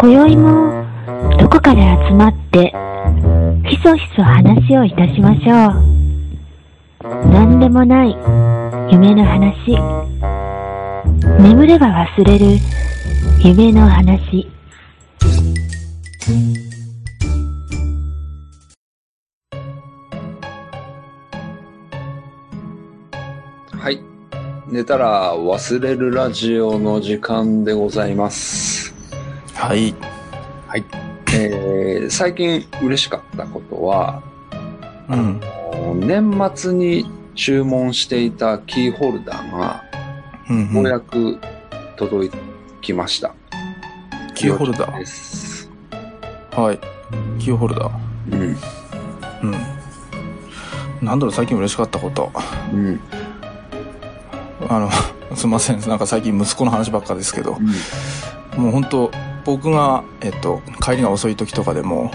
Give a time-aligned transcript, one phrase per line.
[0.00, 0.86] 今宵も
[1.40, 2.72] どこかで集まって
[3.68, 7.28] ひそひそ話をいたしましょう。
[7.32, 8.16] 何でもない
[8.92, 9.76] 夢の話。
[11.42, 12.46] 眠れば忘れる
[13.42, 14.48] 夢の話。
[23.72, 24.00] はい。
[24.68, 28.77] 寝たら忘れるラジオの時間でございます。
[29.58, 29.92] はい。
[31.34, 34.22] えー最近嬉しかったことは、
[35.08, 35.40] うん。
[36.00, 39.84] 年末に注文していたキーホルダーが、
[40.48, 41.38] うん、ようやく
[41.96, 42.30] 届
[42.80, 43.34] きました。
[44.36, 45.06] キーホルダでー。
[45.06, 45.68] す。
[46.52, 46.78] はい。
[47.40, 47.98] キーホルダー。
[48.32, 48.56] うん。
[49.42, 49.56] う
[51.02, 51.06] ん。
[51.06, 52.30] なんだろう、最近嬉しかったこと。
[52.72, 53.00] うん。
[54.68, 54.90] あの、
[55.36, 55.80] すいません。
[55.80, 57.58] なんか最近息子の話ばっかですけど、
[58.56, 59.10] もう本当
[59.44, 62.10] 僕が、えっと、帰りが遅い時とかでも、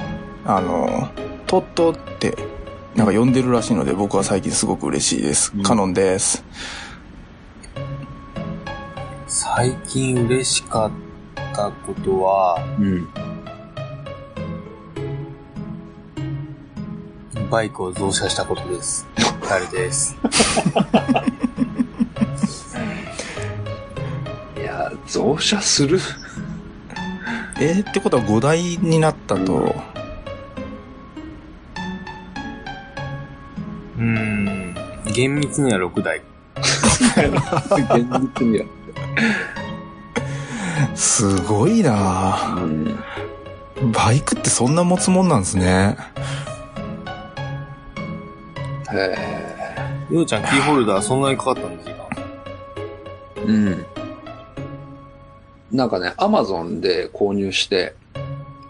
[0.45, 1.09] あの、
[1.47, 2.37] トットって、
[2.95, 5.51] なんか呼んでるらしいので、僕は最近すごく嬉しいです。
[5.55, 6.43] うんカノンです。
[9.27, 10.91] 最近嬉しかっ
[11.55, 13.07] たことは、うん。
[17.49, 19.07] バイクを増車したことです。
[19.49, 20.15] 誰です。
[24.57, 25.99] いや、増車する？
[27.59, 29.75] えーってことは5台になったと、
[33.97, 34.75] うーん。
[35.13, 36.21] 厳密には6台。
[36.57, 38.07] 現
[38.39, 38.65] 実には。
[40.95, 42.85] すごいなうん。
[43.79, 45.95] ぁバイクってそんな持つもんなんですね。
[48.91, 49.15] へ
[50.13, 52.07] ようちゃんキーホルダーそんなにかかったんですか？
[53.37, 53.85] ーうん。
[55.73, 57.95] なんかね、アマゾンで購入して、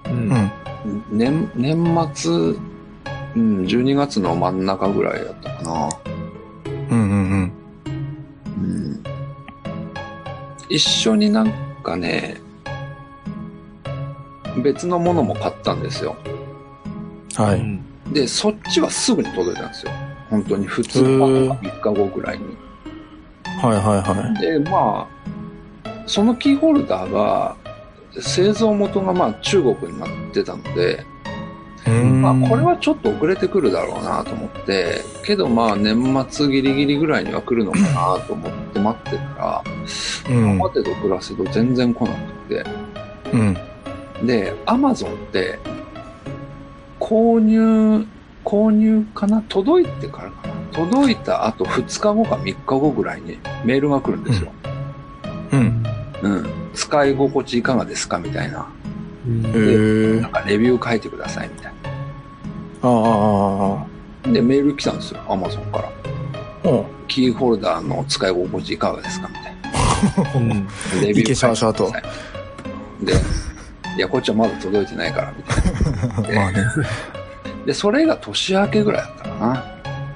[0.05, 0.09] う。
[0.09, 0.51] うんん。
[1.11, 5.89] 年、年末、うん、12月の真ん中ぐらいだったかな。
[6.65, 7.51] うんうんうん。
[8.57, 9.03] うん。
[10.69, 11.51] 一緒になん
[11.83, 12.37] かね、
[14.63, 16.15] 別のものも買ったんですよ。
[17.35, 17.59] はい。
[17.59, 19.91] うんで、そっちはすぐに届いたんですよ。
[20.29, 22.45] 本当に普通の3日後ぐらいに。
[23.61, 24.41] はいはいはい。
[24.41, 25.22] で、まあ、
[26.05, 27.55] そのキーホルダーが、
[28.19, 31.05] 製造元がまあ中国になってたので、
[32.21, 39.63] まあこれはちょっと遅れてくるだろうなと思って、けどまあ年末ギリギリぐらいには来るのかなと思って待ってたら、
[40.29, 40.57] うん。
[40.59, 42.65] 待てど暮らせど全然来なくて。
[43.33, 43.57] うん。
[44.27, 45.59] で、アマゾンって、
[46.99, 48.05] 購入、
[48.45, 49.41] 購入かな？
[49.49, 50.53] 届いてからかな？
[50.71, 54.51] 届いた後2日後か3日後ぐらいにメールが来るんですよ。
[55.51, 55.83] うん。
[56.23, 56.45] うん。
[56.73, 58.67] 使い心地いかがですかみたいな。
[60.21, 61.73] なんかレビュー書いてくださいみたい
[62.81, 63.85] ああ
[64.27, 64.31] あ。
[64.31, 65.21] で、メール来たんですよ。
[65.29, 65.79] アマゾンか
[66.63, 66.71] ら。
[66.71, 69.55] うキーホルダーの使い心地いかがですかみたい
[70.35, 70.55] うんな。
[71.01, 73.13] レビュー書いてくださいで、
[73.97, 76.41] いや、こっちはまだ届いてないから、みたいな。
[76.41, 76.65] まあね。
[77.65, 79.65] で、それが年明けぐらいだったかな。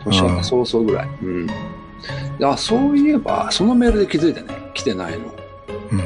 [0.03, 1.09] 年明け早々ぐらい。
[1.21, 1.47] うん。
[1.47, 5.36] であ、そういえば、そのメールで気づいてね、来てないの。
[5.91, 6.01] うん。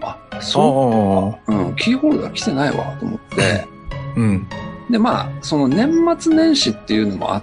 [0.00, 3.64] あ、そう、あうん、キーホルダー来てないわ、と思って。
[3.64, 3.80] あ。
[4.16, 4.46] うん。
[4.90, 7.42] で、まあ、その年末年始っていうのもあ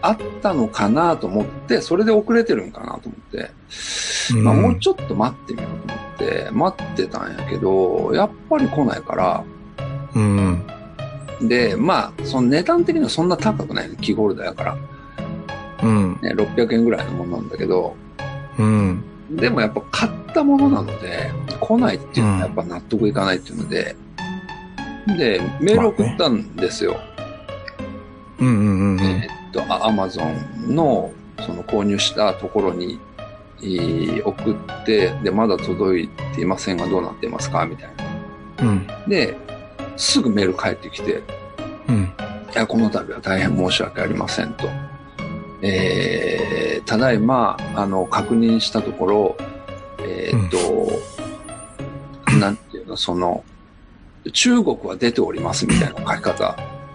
[0.00, 3.50] あったのかなと思って、それで遅れてるんかなと思って、
[4.34, 9.44] まあ、もうちょっと待ってみようと思って、待ってたんやけど、やっぱり来ないから、
[10.14, 10.62] うん。
[11.40, 14.76] で、まあ、その値段的にはそんな高くないキーホルダーやから、
[15.82, 16.18] うん。
[16.22, 17.96] ね、600円ぐらいのものなんだけど、
[18.58, 19.04] うん。
[19.30, 21.30] でもやっぱ買ったものなので、
[21.60, 23.96] 来ないっていうのはやっぱ納得いかないっていうので、
[25.06, 26.98] で、メール送ったんですよ。
[28.38, 29.00] うんうんうんうん。
[29.00, 31.12] えーっと、アマゾンの、
[31.44, 32.98] その購入したところに、
[33.60, 37.66] えー送って、で、まだ届いていませんがどうなっていますか？
[37.66, 37.90] みたい
[38.58, 38.70] な。
[38.70, 38.86] うん。
[39.08, 39.36] で、
[39.96, 41.22] すぐメール返ってきて、
[41.88, 42.02] うん。
[42.04, 42.08] い
[42.54, 44.68] や、この度は大変申し訳ありませんと。
[45.62, 49.36] えー、ただいま、あの、確認したところ、
[50.00, 53.44] えーっと、なんていうの、その、
[54.32, 56.44] 中国は出ておりますみたいな書き方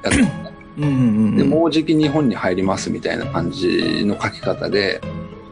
[0.03, 0.93] やってたうんうんう
[1.31, 1.37] ん。
[1.37, 5.01] で、もうじき日本に入りますみたいな感じの書き方で、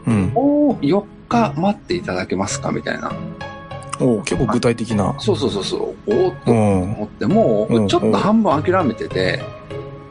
[0.08, 0.28] うん。
[0.34, 3.12] もう4日待っていただけますかみたいな。
[4.00, 5.16] おう結構具体的な。
[5.20, 6.12] そうそうそうそう。
[6.12, 6.82] おーっとうん。
[6.84, 9.44] 思って、もうんうちょっと半分諦めてて、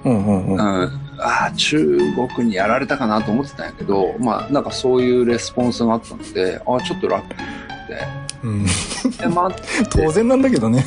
[0.04, 0.52] うんうんう。
[0.52, 1.98] うんん、ああ、中
[2.36, 8.20] 国にやられたかなと思ってたんやけど、まあなんかそういうレスポンスがあったので、ああ、ちょっとラッキーって。
[8.42, 8.64] うん。
[8.64, 9.88] で待って。
[10.06, 10.84] 当然なんだけどね。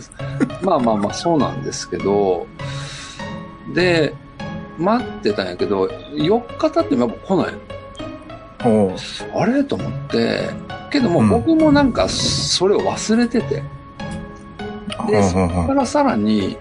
[0.62, 2.46] まあまあまあそうなんですけど、
[3.74, 4.14] で、
[4.78, 7.54] 待ってたんやけど、4日経ってもやっぱ来ない。
[9.34, 9.64] あれ？
[9.64, 10.50] と思って、
[10.90, 11.28] けどもうん。
[11.28, 13.62] 僕もなんかそれを忘れてて、
[15.08, 16.58] で、そこからさらに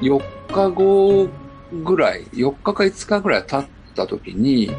[0.00, 1.28] 4日後
[1.72, 4.70] ぐらい、4日か5日ぐらい経った時に、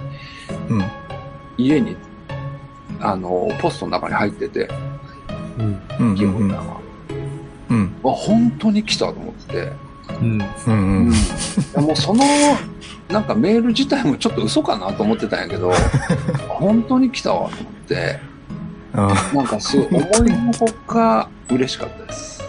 [0.70, 0.84] うん。
[1.58, 1.96] 家に、
[3.00, 4.70] あの、ポストの中に入ってて、
[5.58, 5.82] うん。
[6.00, 6.16] うん。
[6.16, 6.34] キーうん。
[6.34, 6.78] ホルダーが。
[7.70, 7.96] うん。
[8.04, 9.72] あ、本当に来たと思って。
[10.22, 10.42] うん。
[10.42, 10.48] うん。
[10.68, 11.14] うん。
[11.76, 12.24] うん、もうその、
[13.12, 15.72] なんかメール自体もちょっと嘘かなと思ってたんやけど、
[16.48, 18.20] 本当に来たわと思って、
[18.94, 22.42] あなんかすごい思いのほか嬉しかったです。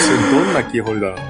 [0.00, 1.27] それどんなキーホルダーなの？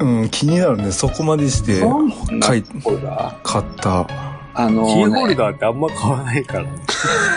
[0.00, 0.92] うん、気になるね。
[0.92, 4.06] そこまでしていキーホルダー買った。
[4.54, 6.64] あの、キーホルね、ダーってあんま買わないから。
[6.64, 6.66] う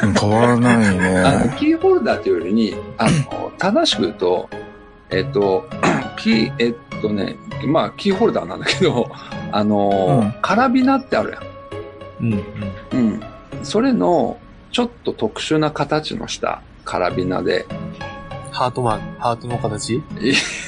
[0.09, 1.55] ん変わらないあのね。
[1.59, 4.49] キーホルダーというよりに、あの、 正しく言うと、
[5.09, 5.67] えっと、
[6.17, 9.09] キー、えっとね、まあ、キーホルダーなんだけど、
[9.51, 12.33] あの、うんカラビナってあるやん。
[12.33, 12.43] うん。
[12.93, 13.23] うん。
[13.61, 14.37] それの、
[14.71, 17.65] ちょっと特殊な形のしたカラビナで、
[18.53, 19.95] ハートマン、ハートの形？
[19.95, 20.03] い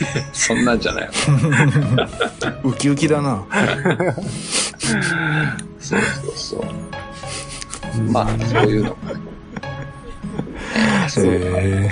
[0.33, 1.09] そんなんじゃない。
[2.65, 3.45] ウキウキだな。
[4.79, 5.01] そう
[5.79, 6.01] そう
[6.35, 8.01] そう。
[8.11, 9.21] まあ、そういうのもね。
[11.07, 11.89] そうえ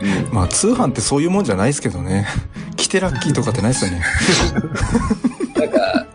[0.00, 2.26] うんまあ通販ってそういうもんじゃないですけどね。
[2.76, 4.02] 来てラッキーとかってないですよね。
[5.54, 6.06] だから、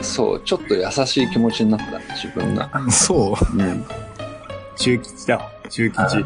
[0.00, 2.70] そう、ちょっと優しい気持ちになった、自分が。
[2.90, 3.56] そう。
[3.56, 3.84] うん。
[4.76, 5.50] 中吉だわ。
[5.68, 6.24] 中吉。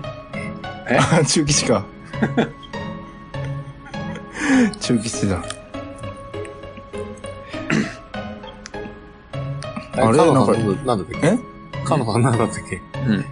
[0.89, 0.99] え？
[0.99, 1.85] あ 中吉か。
[4.81, 5.43] 中吉だ。
[9.99, 10.19] あれ？
[10.19, 10.59] なんかだ
[10.95, 11.17] っけ？
[11.27, 11.39] え？
[11.85, 12.81] カノさんなんだったっけ？
[13.07, 13.25] うん。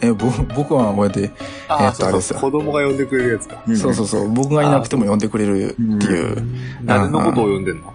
[0.00, 1.30] え、ぼ、僕はこうやって、えっ
[1.68, 2.38] とあれですよそうそう。
[2.40, 3.62] 子供が呼んでくれるやつか。
[3.66, 6.42] うんそうそうそう、僕がいなくても呼んでくれるっていう。
[6.84, 7.92] 誰のことを呼んでんの？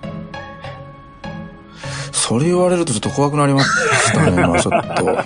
[2.18, 5.18] それ言われるとちょっと怖くなりましたね、まあちょっと。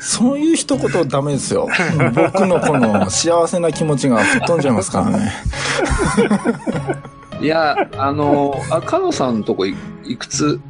[0.00, 1.68] そういう一言ダメですよ。
[2.12, 5.32] 僕のこの幸せな気持ちが吹っ飛んじゃいますからね。
[7.40, 10.60] いや、あの、あ、カノさんのとこいいくつ？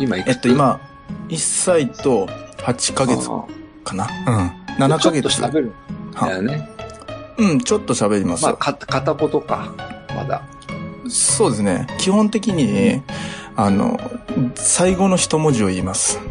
[0.00, 0.34] 今いくつ？
[0.34, 0.80] えっと、今、
[1.28, 2.26] 1歳と
[2.58, 3.46] 8ヶ月あ
[3.84, 4.08] かな。
[4.26, 4.30] う
[4.82, 4.84] ん。
[4.84, 5.40] 7ヶちょっと月。
[5.40, 5.72] 喋るん
[6.20, 6.68] だよね。
[7.38, 9.72] うん、ちょっと喋りますまあ、片言か。
[10.14, 10.42] まだ。
[11.08, 11.86] そうですね。
[11.98, 13.02] 基本的に、
[13.56, 13.98] あの、
[14.54, 16.18] 最後の一文字を言います。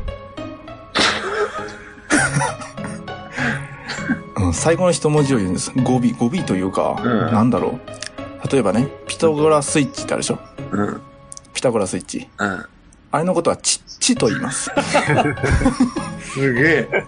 [4.38, 5.71] うん、最後の一文字を言うんです。
[5.83, 8.51] 語尾、語尾というか、うんなんだろう。
[8.51, 10.39] 例えばね、ピタゴラスイッチってあるでしょ？
[10.71, 11.01] うん。
[11.53, 12.27] ピタゴラスイッチ。
[12.38, 12.65] うん。
[13.13, 14.71] あれのことはち、ちと言います。
[16.33, 17.06] すげえ。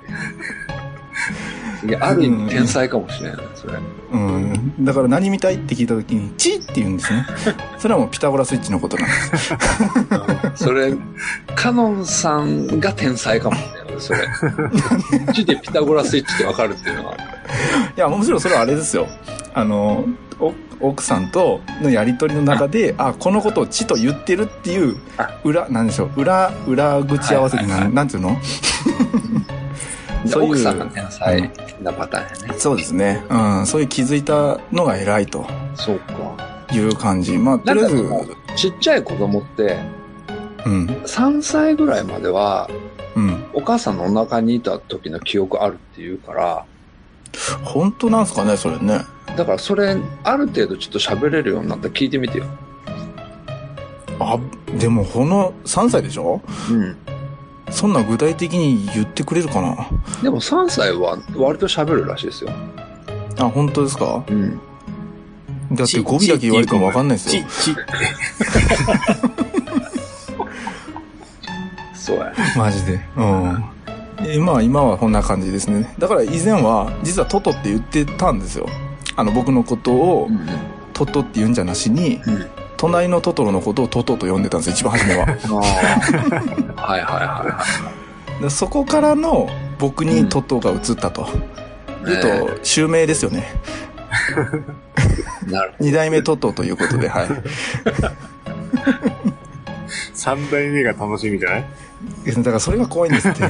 [1.88, 3.74] いや、ある意味天才かもしれない、それ。
[4.14, 4.86] うん。
[4.86, 7.26] だから何見たいって聞いたときに、ちって言うんですね。
[7.80, 9.14] それはもうピタゴラスイッチのことなんで
[10.56, 10.56] す。
[10.64, 10.94] それ、
[11.56, 14.20] カノンさんが天才かもしれない、それ。
[15.28, 17.16] うちでピタゴラスイッチってわかるっていうのは。
[17.16, 19.08] いや、もちろんそれはあれですよ。
[19.56, 20.06] あの、
[20.40, 28.38] お奥さんとのやりとりの中で、あ、このことをちと言ってるっていうあ、裏、なんでしょう、裏、裏口合わせになん、なんていうの？
[30.26, 31.52] そういう奥さんが天才
[31.82, 32.60] なパターンやね。
[32.60, 33.24] そうですね。
[33.30, 36.16] うん、そういう気づいたのが偉いとそうか。
[36.72, 37.38] いう感じ。
[37.38, 38.10] まあ、とりあえず、
[38.56, 39.78] ちっちゃい子供って、
[40.66, 42.70] うん、3歳ぐらいまでは、
[43.16, 43.46] うん。
[43.54, 46.66] お母さんのお腹にいた時の記憶あるっていうから、
[47.64, 49.02] 本当なんすかね、それね。
[49.38, 52.46] だからそれ、ある程度ちょっと喋れるようになったら聞いてみてよ。
[54.20, 54.40] あ、
[54.78, 56.42] でも、この3歳でしょ？
[56.72, 56.98] うん。
[57.74, 59.88] そんな具体的に言ってくれるかな？
[60.22, 62.52] でも3歳は割と喋るらしいですよ。
[63.40, 64.24] あ、本当ですか？
[64.28, 64.60] うん。
[65.74, 67.76] だって語尾だけ言われてもわかんないですちよ。、ち、
[71.96, 72.34] そうやね。
[72.56, 73.00] マジで。
[73.16, 73.64] うん。
[74.36, 75.96] 今は、今はこんな感じですね。
[75.98, 78.68] だから以前は、実はトトって言ってたんですよ。
[79.16, 80.48] あの、僕のことをうん
[80.94, 82.48] トトって言うんじゃなしに、うん。
[82.88, 82.92] うん。
[82.92, 85.26] 隣のトトロのことをトトと呼んでたんですよ、一番初めは。
[86.76, 87.06] はいはいは
[87.46, 87.64] いは
[88.42, 89.50] でそこからの
[89.80, 91.28] 僕にトトが移ったと。
[92.10, 93.46] いうと、襲名ですよね。
[95.48, 95.52] い。
[95.52, 97.28] なるほ二代目トトということで、はい。
[100.14, 101.66] 三代目が楽しみじゃない？
[102.38, 103.42] だからそれが怖いんですって。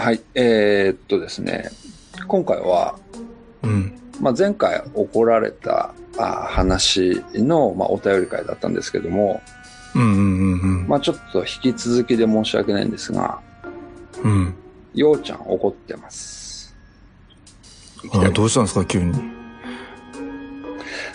[0.00, 0.20] はい。
[0.34, 1.70] えーっとですね、
[2.26, 2.98] 今回は、
[3.62, 3.92] うん。
[4.18, 9.42] まあ、前回起こられたあ話の、まあ、お便り会だったんですけども、
[9.94, 10.88] うんうんうんうん。
[10.88, 13.40] まあ、ちょっと引き続きで申し訳ないんですが、
[14.24, 14.54] うん。
[14.94, 16.74] ようちゃん怒ってます。
[18.14, 19.12] ありどうしたんですか、急に。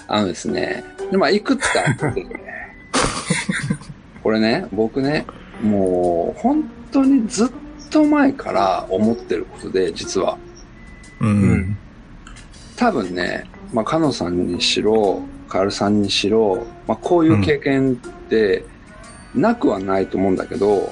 [0.08, 2.30] あのですね、でまあ、いくつかあってね、
[4.22, 5.26] これね、僕ね、
[5.64, 7.65] もう、本当にずっと
[8.04, 10.38] 前から思ってることで、実は。
[11.20, 11.28] うん。
[11.28, 11.78] うん。
[12.76, 17.96] 多分ね、まあ、かのさんにしろ、カールさんにしろ、まあ、こういう経験っ
[18.30, 18.66] て、
[19.34, 20.92] なくはないと思うんだけど、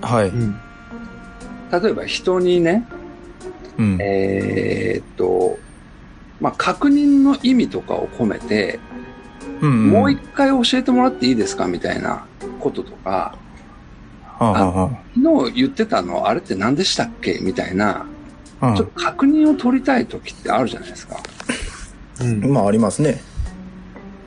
[0.00, 0.28] はい。
[0.28, 0.60] ん。
[1.70, 2.86] 例えば人にね、
[3.78, 3.98] うん。
[4.00, 5.58] えーっと、
[6.40, 8.78] まあ、確認の意味とかを込めて、
[9.60, 12.26] うんもう一回教えてもらっていいですかみたいな
[12.58, 13.38] こととか、
[15.14, 17.38] 昨日言ってたのあれって何でしたっけ？
[17.40, 18.06] みたいな、
[18.60, 21.16] あ、ちょっと確認を取りたい時ってあるじゃないですか。
[22.20, 22.52] うん。
[22.52, 23.20] まあ、ありますね。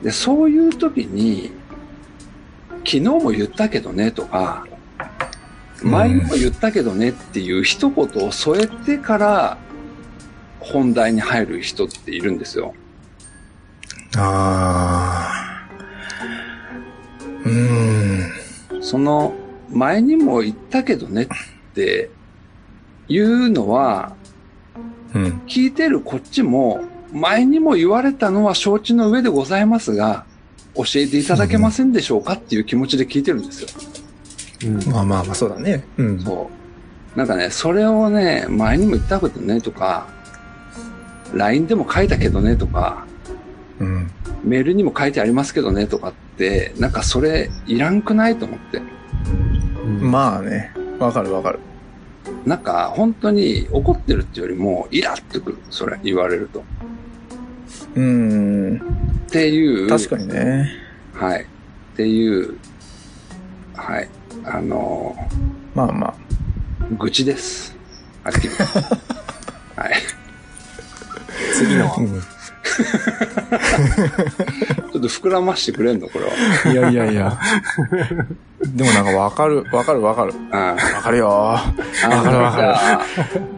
[0.02, 1.52] で、そういう時に、
[2.78, 4.66] 昨日も言ったけどねとか、
[5.82, 9.58] 前にも言ったけどねっていう一言を添えてから
[10.60, 12.74] 本題に入る人っているんですよ。
[14.16, 15.68] ああ。
[17.44, 18.82] うーん。
[18.82, 19.34] その
[19.70, 21.26] 前にも言ったけどねっ
[21.74, 22.10] て
[23.08, 24.14] いうのは
[25.14, 25.24] うん。
[25.46, 26.80] 聞いてるこっちも
[27.12, 30.26] 前にも言われたのは承知の上でございますが
[30.74, 33.68] 教えていただけませんでしょうかっていう気持ちで聞いてるんですよ。
[34.64, 34.92] うん。
[34.92, 35.84] まあまあまあ、そうだね。
[35.96, 36.20] うん。
[36.20, 36.50] そ
[37.14, 37.18] う。
[37.18, 40.06] なんかね、それをね、前にも言ったことねとか、
[41.32, 43.06] LINE でも書いたけどねとか、
[43.78, 44.10] うん。
[44.44, 48.82] メールにも書いてありますけどねとかって、なんかそれいらんくないと思って。
[49.86, 50.10] うん。
[50.10, 50.72] まあね。
[50.98, 51.60] わかるわかる。
[52.44, 55.58] なんか本当に怒ってるっていうよりもイラッとくる。
[55.70, 56.64] それ言われると。
[57.94, 58.80] うーん。
[59.26, 59.88] っていう。
[59.88, 60.70] 確かにね。
[61.14, 61.42] はい。
[61.42, 61.46] っ
[61.96, 62.58] ていう、
[63.74, 64.08] はい。
[64.44, 65.16] あの
[65.74, 66.14] まあまあ。
[66.84, 67.76] ー、愚痴です。
[68.24, 68.54] はっきり。
[69.76, 69.92] はい。
[71.54, 72.02] 次のはう。
[72.02, 72.35] ん
[74.92, 76.32] ちょっと膨らましてくれんのこれは。
[76.72, 77.38] いやいやいや。
[78.60, 80.32] でもなんかわかる、わかるわかる。
[80.50, 81.28] あわかるよ。
[81.28, 81.62] わ
[82.04, 83.02] あかるわか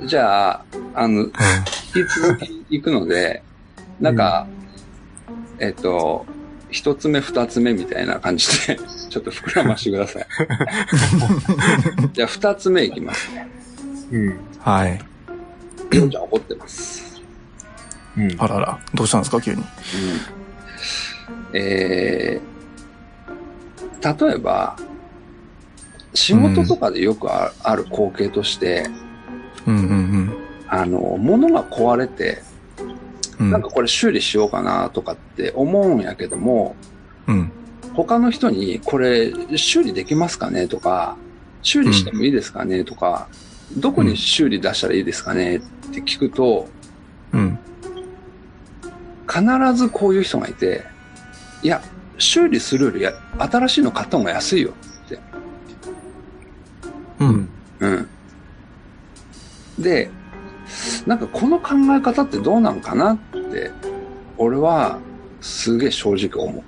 [0.00, 1.32] るじゃあ、あ、あの、引
[2.04, 3.42] き続き行くので、
[4.00, 4.46] なんか、
[5.58, 6.26] えっと、
[6.70, 10.26] 一つ目、二つ目みたいな感じで、 ちょっと膨らましてください。
[12.12, 13.48] じゃあ、二つ目いきますね。
[14.12, 14.38] うん。
[14.60, 15.00] はい。
[15.90, 17.07] りょうちゃん怒ってます。
[18.18, 18.36] うん。
[18.38, 18.78] あらら。
[18.94, 19.60] どうしたんですか、急に。
[19.60, 19.66] うん。
[21.52, 24.76] えー、例えば、
[26.14, 28.86] 仕事とかでよくあある光景として、
[29.66, 30.36] うんうん
[30.68, 32.42] あの、物が壊れて、
[33.38, 33.50] うん。
[33.50, 36.76] なんかこれ修理しようかなとかって思うんやけども、
[37.26, 37.52] うん。
[37.94, 41.16] 他の人にこれ修理できますかねとか、
[41.62, 43.28] 修理してもいいですかねとか、
[43.76, 45.60] どこに修理出したらいいですかねっ
[45.92, 46.77] て聞くと、うん。
[49.40, 50.84] 必ずこういう人がいて、
[51.62, 51.82] いや、
[52.18, 54.74] 修理するよりや新しいの買った方が安いよ
[55.06, 55.14] って。
[55.14, 55.20] う。
[57.20, 57.48] うんん。
[57.80, 58.08] うん。
[59.78, 60.10] で、
[61.06, 63.70] なんかこの考え方ってどうなんかなって、
[64.36, 64.98] 俺は
[65.40, 66.62] すげえ正直思う。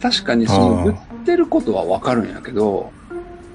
[0.00, 0.94] 確かにその売っ
[1.26, 2.92] てることはわかるんやけど、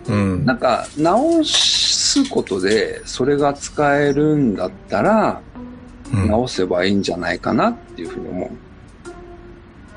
[0.08, 0.46] うん。
[0.46, 5.55] なんか直すことでそれが使えるんだったらうん
[6.12, 8.50] 直せばいいんじゃないかなっていうふうに思う。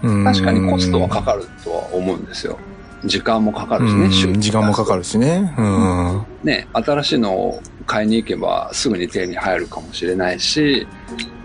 [0.01, 2.59] うん確かにコストはかかるとは思うんですよ。
[3.05, 5.55] 時間もかかるしね、うん時間もかかるしね。
[5.57, 6.23] うん。
[6.43, 10.87] ね、新しいのを買いに行けばすぐに手に入るかもしれないし、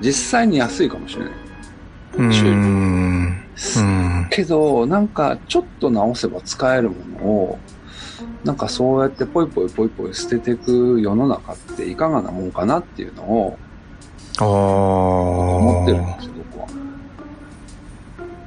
[0.02, 1.34] 実際に安いかもしれない。
[2.18, 3.44] うん。
[4.30, 7.60] けど、なんかちょっと直せば使えるものを、
[8.44, 13.58] なんかそうやってポイポイポイポイ捨てていく世の中っていかがなもんかなっていうのを。
[14.40, 16.68] 思ってるんですよ、僕は。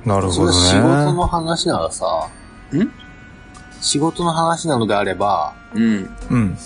[0.04, 0.52] なるほどね。
[0.52, 2.28] それ仕事の話ならさ、
[2.72, 2.90] ん？
[3.80, 6.16] 仕事の話なのであれば、うん。
[6.30, 6.56] うん。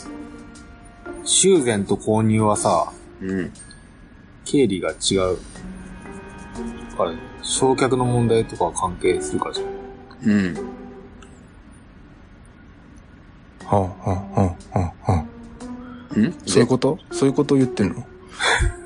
[1.25, 3.53] 修繕と購入はさ、うん。
[4.45, 5.39] 経理が違う。
[6.97, 7.12] から、
[7.43, 9.67] 焼却の問題とかは関係するからじゃん。
[10.31, 10.55] うん。
[13.65, 15.25] はあ、はあ、はあ、はあ、はあ。
[16.17, 16.35] うん？
[16.47, 16.99] そういうこと？
[17.12, 18.05] そういうことを言ってんの？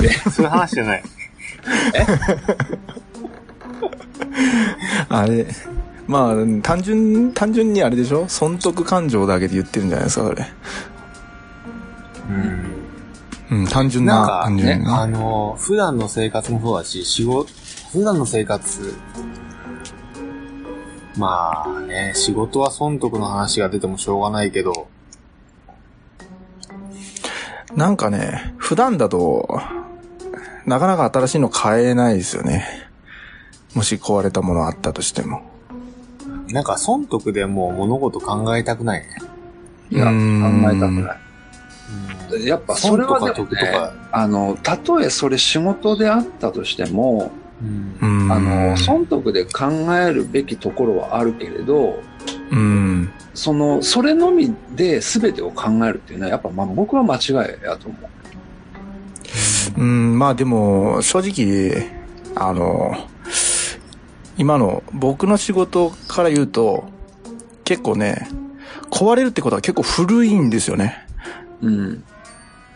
[0.00, 1.02] で、そういう話じゃない。
[5.08, 5.46] あれ、
[6.06, 8.28] まあ、単純、単純にあれでしょ？
[8.28, 10.46] 損得感情だけで言ってるんじゃないですか、それ。
[13.50, 15.00] うん、単純な、なんかね、単純な。
[15.02, 17.48] あの、普段の生活もそうだし、仕事、
[17.92, 18.94] 普段の生活、
[21.16, 24.88] まあね、仕事は損得の話が出てもしょうがないけど、
[27.76, 29.60] なんかね、普段だと、
[30.66, 32.66] なかなか新しいの買えないですよね。
[33.74, 35.42] もし壊れたものあったとしても。
[36.50, 39.08] なんか損得でもう物事考えたくないね。
[39.90, 41.16] いや、考えたくな
[42.38, 42.46] い。
[42.46, 47.32] やっぱそれはでも、ね損とか得とか、あの、たとえそれ仕事であったとしても。
[48.00, 49.66] あの、損得で考
[49.96, 52.00] えるべきところはあるけれど、
[52.50, 53.10] うん。
[53.34, 57.98] その、それのみで全てを考えるっていうのは、やっぱ、まあ僕は間違いやと思
[59.76, 59.80] う。
[59.80, 61.90] うん、まあでも、正直、
[62.36, 62.94] あの、
[64.36, 66.84] 今の僕の仕事から言うと、
[67.64, 68.28] 結構ね、
[68.90, 71.06] 壊れるってことは結構古いんですよね。
[71.60, 72.04] うん。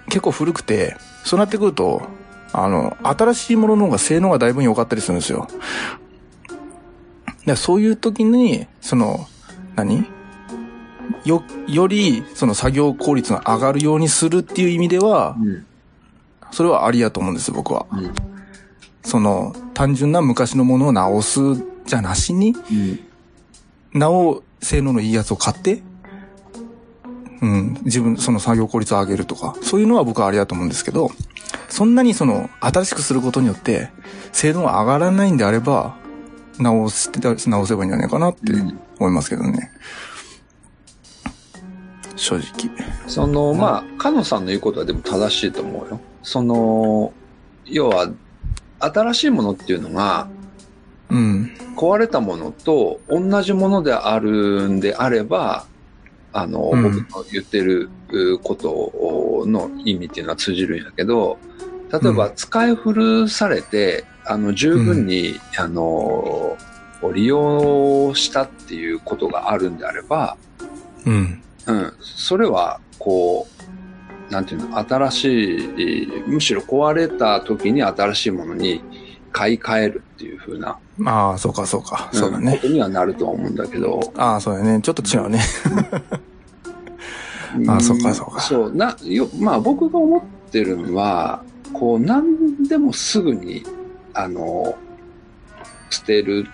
[0.07, 2.03] 結構古くて、そうなってくると、
[2.53, 5.49] あの、新しいものの方が性能がだいぶ良かったりするんですよ。
[7.45, 9.27] でそういう時に、その、
[9.85, 10.05] 何？
[11.25, 15.67] よ、より、その作業効率が上がるようにするっていう意味では、うん。
[16.51, 17.87] それはありやと思うんです、僕は。
[17.93, 18.13] うん。
[19.03, 21.41] その、単純な昔のものを直す
[21.87, 22.55] じゃなしに、
[23.95, 23.99] うん。
[23.99, 25.83] なお、性能のいいやつを買って、
[27.41, 31.11] うん、自分、その作業効率を上げるとか、そういうのは僕はありだと思うんですけど、
[31.69, 33.91] そんなにその、新しくすることによって、
[34.33, 35.97] 性能が上がらないんであれば、
[36.59, 39.71] 直して、直せばいいんじゃないかなってうん思いますけどね。
[42.17, 42.71] 正直。
[43.07, 46.01] その、まあ、かのさんの言うことはでも正しいと思うよ。
[46.23, 47.13] その、
[47.65, 48.11] 要は、
[48.81, 50.29] 新しいものっていうのが、
[51.11, 51.51] うん。
[51.77, 55.65] 壊れたものと同じものであるんであれば、
[56.33, 61.39] あの、うん僕の言ってるうことの意味っていうのは通じるんやけど、
[61.91, 66.57] 例えばう使い古されて、あの、十分に、あの、
[67.15, 70.37] 利用したっていうことがあるんであれば、
[71.07, 71.43] うん。
[71.67, 73.47] うん、それは、こ
[74.29, 78.83] う、なんていうの、新しい、むしろ壊れた時に新しいものに
[79.33, 82.09] 買い替えるっていう風な、ああ、そうか、そうか。
[82.13, 82.59] そうだんこね。
[82.59, 84.81] とにはなるとは思うんだけど、ああ、そうだね。
[84.83, 85.41] ちょっと違うね。
[87.67, 93.65] あんそうかそうかそう、な、よ、まあ僕が思ってるのは、こう、何でもすぐに、
[94.13, 94.77] あの、
[95.91, 96.47] 捨てる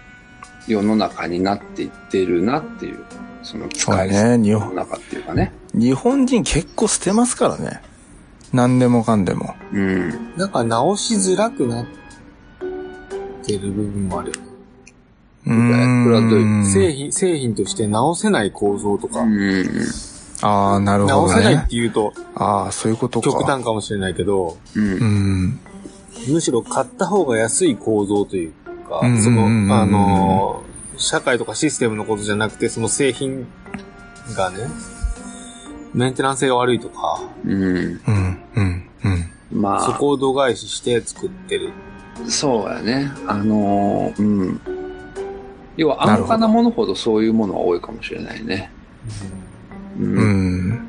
[0.66, 3.04] 世の中になっていってるなっていう、
[3.42, 4.42] その使いだね。
[4.42, 5.52] 日本、世の中っていうかね。
[5.74, 7.82] 日本人結構捨てますからね。
[8.52, 9.54] 何でもかんでも。
[9.72, 10.36] うん。
[10.36, 11.86] なんか直しづらくなっ
[13.44, 14.42] てる部分もあるよね。
[15.46, 16.04] うーん。
[16.04, 19.66] これはどういう製品、製品として直せない構造とか、うん。
[20.42, 21.66] ああ、なるほど直せないっね。
[21.68, 23.30] て言うとああ、そういうことか。
[23.30, 25.04] 極端かもしれないけど、うんう。
[25.04, 25.60] ん。
[26.28, 28.52] むしろ買った方が安い構造という
[29.00, 30.62] かその、あの、
[30.96, 33.46] 社会とかシステムのことじゃなくて、その製品
[34.36, 34.68] がね、
[35.92, 37.52] メンテナンス性が悪いとか、うん。
[37.52, 37.98] うん、
[38.56, 39.60] うん、うん。
[39.60, 41.72] まあ、そこを度外視して作ってる。
[42.26, 43.10] そうやね。
[43.26, 44.60] あのーうん。
[45.76, 48.70] 要は安価なものほどそういうものは多いかもしれないね。
[49.98, 50.04] う。
[50.04, 50.88] うんん。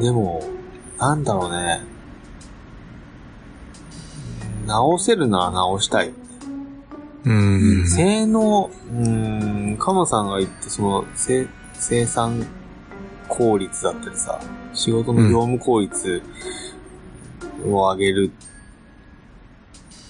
[0.00, 0.42] でも、
[0.98, 1.93] なんだろうね。
[4.64, 6.12] 直せるなら直したい。
[7.24, 7.88] うん。
[7.88, 12.46] 性能、うーん、カモさんが言って、その、せ生産
[13.28, 14.40] 効率だったりさ、
[14.74, 16.22] 仕事の業務効率
[17.64, 18.30] を上げる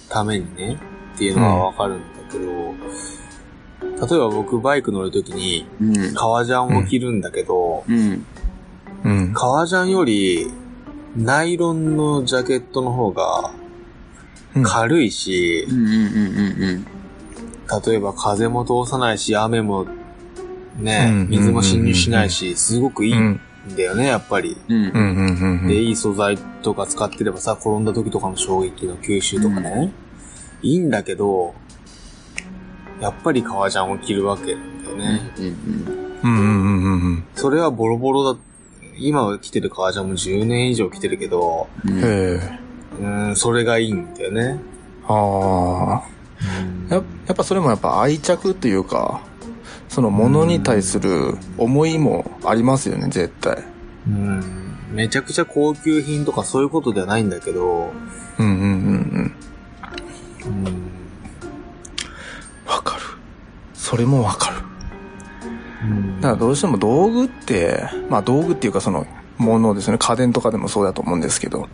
[0.08, 0.78] ためにね、
[1.14, 2.46] っていうのはわかるんだけど、
[4.06, 6.14] 例えば僕バイク乗るときにうん。
[6.14, 8.26] 革ジャンを着るんだけど、うん。
[9.04, 9.32] うん。
[9.32, 10.50] 革ジャンより
[11.16, 13.52] ナイロンのジャケットの方が
[14.62, 15.66] 軽いし。
[17.86, 19.86] 例えば風も通さないし、雨も
[20.76, 23.76] ね、うん水も侵入しないし、すごくいいうんん。
[23.76, 24.56] だよね、やっぱり。
[25.68, 29.92] で、いい素材とか使ってればさ、転んだ時とかの衝撃の吸収とかね、
[30.62, 31.54] いいんだけど、
[33.00, 35.32] やっぱり革ジャンを着るわけだよね。
[35.38, 35.46] うん。
[35.46, 35.54] うん。
[36.22, 36.38] うん。
[36.38, 36.92] うん。
[36.92, 37.24] うん。
[37.34, 38.40] それはボロボロだ、
[38.98, 41.68] 今着てる革ジャンも10年以上着てるけど、
[43.00, 43.36] うん。
[43.36, 44.58] それがいいんだよね。
[45.06, 46.14] ああ。
[46.88, 49.22] ややっぱそれもやっぱ愛着というか、
[49.88, 53.64] そのものに対する思いもありますよね、絶対。
[54.08, 54.42] うん。
[54.90, 57.92] めちゃくちゃ高級品とかそういうことではないんだけど、
[58.38, 59.34] うんうんうんうん。
[60.46, 60.64] うん。
[62.66, 63.02] わかる。
[63.72, 64.56] それもわかる。
[65.84, 69.98] うんだからどうしても道具って、まあ道具っていうかそのものですね。
[69.98, 71.68] 家電とかでもそうだと思うんですけど。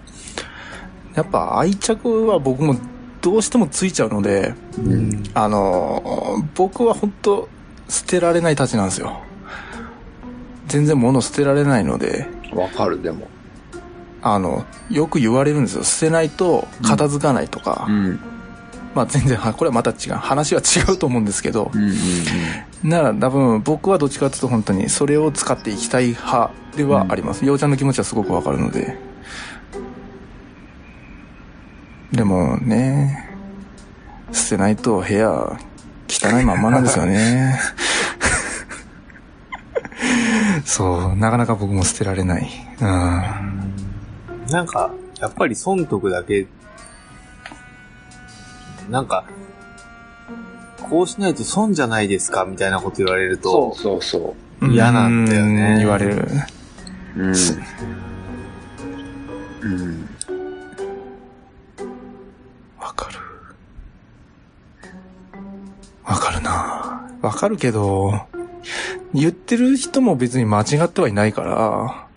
[1.14, 2.76] やっぱ愛着は僕も
[3.20, 5.24] どうしてもついちゃうので、うん。
[5.34, 7.48] あの、僕は本当
[7.88, 9.20] 捨てられないたちなんですよ。
[10.68, 13.28] 全然物捨てられないので、わかる、でも。
[14.22, 15.84] あの、よく言われるんですよ。
[15.84, 17.86] 捨てないと片付かないとか。
[17.90, 18.18] ん。
[18.94, 21.96] まあ全然、は これはまた違う、話は違うと思うんですけどう、んうん
[22.82, 27.44] なら多分僕はどっちかっていうと本当にそれを使っていきたい派ではあります。
[27.44, 29.09] ようちゃんの気持ちはすごくわかるので。
[32.12, 33.30] でもね、
[34.32, 35.58] 捨てないと部屋
[36.08, 37.58] 汚いまんまなんですよね。
[40.64, 42.50] そう、なかなか僕も捨てられない。
[42.80, 42.86] うん。
[44.48, 46.48] なんか、やっぱり損得だけ、
[48.88, 49.24] なんか、
[50.82, 54.34] こうしないと損じゃないですかみたいなこと言われるそうと、そうそ
[54.68, 56.26] 嫌なんだよねうん言われる。
[57.16, 57.22] う。
[57.22, 57.34] うん。
[59.62, 59.99] うん。
[62.90, 63.18] わかる。
[66.04, 68.26] わかるなわかるけど、
[69.14, 72.08] 言ってる人も別に間違ってはいないから、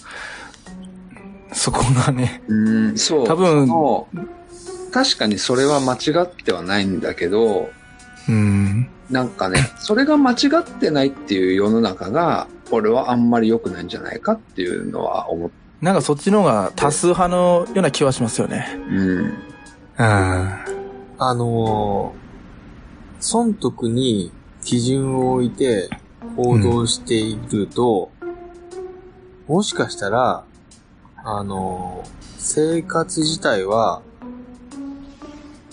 [1.54, 3.28] そこがね、うん、そう。
[3.28, 3.68] 多分
[4.92, 7.70] 確かにそれは間違ってはないんだけど、
[8.28, 15.50] うん、なんかね、それが間違ってないっていう世の中が、俺はあんまり良くないんじゃないかっていうのは思っ
[15.84, 18.66] なんかそっちの方が多数派のような気はしますよね。
[18.90, 19.53] うん。
[19.98, 20.06] うん。
[20.06, 22.24] あのー
[23.20, 24.34] 損得に
[24.66, 25.90] 基準を置いて
[26.36, 28.12] 行動していると、
[29.48, 30.44] もしかしたら、
[31.16, 34.02] あのー生活自体は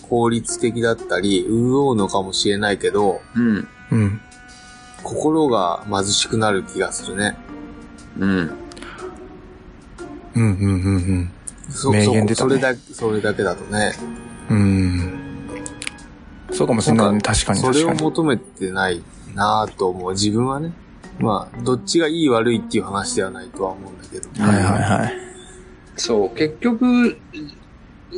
[0.09, 3.69] 効率的だったり、潤うのかもしれないけど、うん。
[3.91, 4.21] うん。
[5.03, 7.37] 心が貧しくなる気がするね。
[8.19, 8.29] うん。
[8.29, 8.53] うん、
[10.35, 11.40] うん、うん、そ
[11.91, 13.93] 名言出たねそそれだけ、それだけだとね。
[14.51, 14.57] うん。
[14.57, 16.55] うん。
[16.55, 17.21] そうかもしれないね。
[17.21, 18.01] 確かにそれ確かに。
[18.01, 19.03] を求めてない
[19.35, 20.13] なぁと思う。
[20.13, 20.73] 自分はね。
[21.19, 24.29] まあ、どっちがいい悪いっていう話ではないとは思うんだけど。
[24.43, 25.13] はいはいはい。
[25.97, 27.19] そう、結局、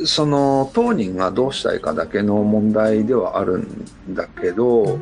[0.05, 4.99] その、当人がどうしたいかだけの問題ではあるんだけど、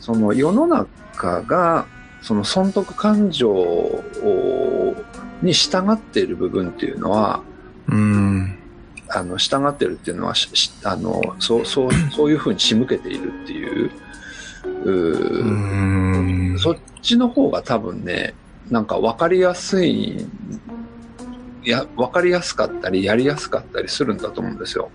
[0.00, 1.86] その世の中が、
[2.20, 4.96] その損得感情を
[5.40, 7.42] に従っている部分っていうのは、
[7.88, 8.56] うん。
[9.08, 10.34] あの、従ってるっていうのは、
[10.84, 13.90] あの、そう、そう、そういうふうに仕向けているっていう、
[14.84, 16.58] うん。
[16.58, 18.34] そっちの方が多分ね、
[18.70, 20.26] なんか分かりやすい、
[21.62, 24.90] いや、分かりやすかったり、やりやすかったりするんだと思うんですよ。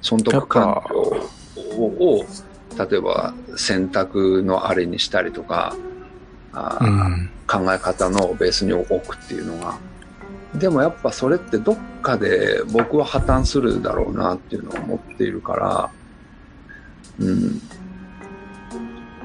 [0.00, 0.96] 損得感情
[1.78, 2.26] を、を
[2.76, 5.76] 例えば選択のあれにしたりとか、
[6.52, 7.30] あーうん。
[7.46, 9.78] 考え方のベースに置くっていうのが。
[10.54, 15.90] でもやっぱそれってどっかで僕は破綻するだろうなっていうのを思っているから、
[17.18, 17.60] うん。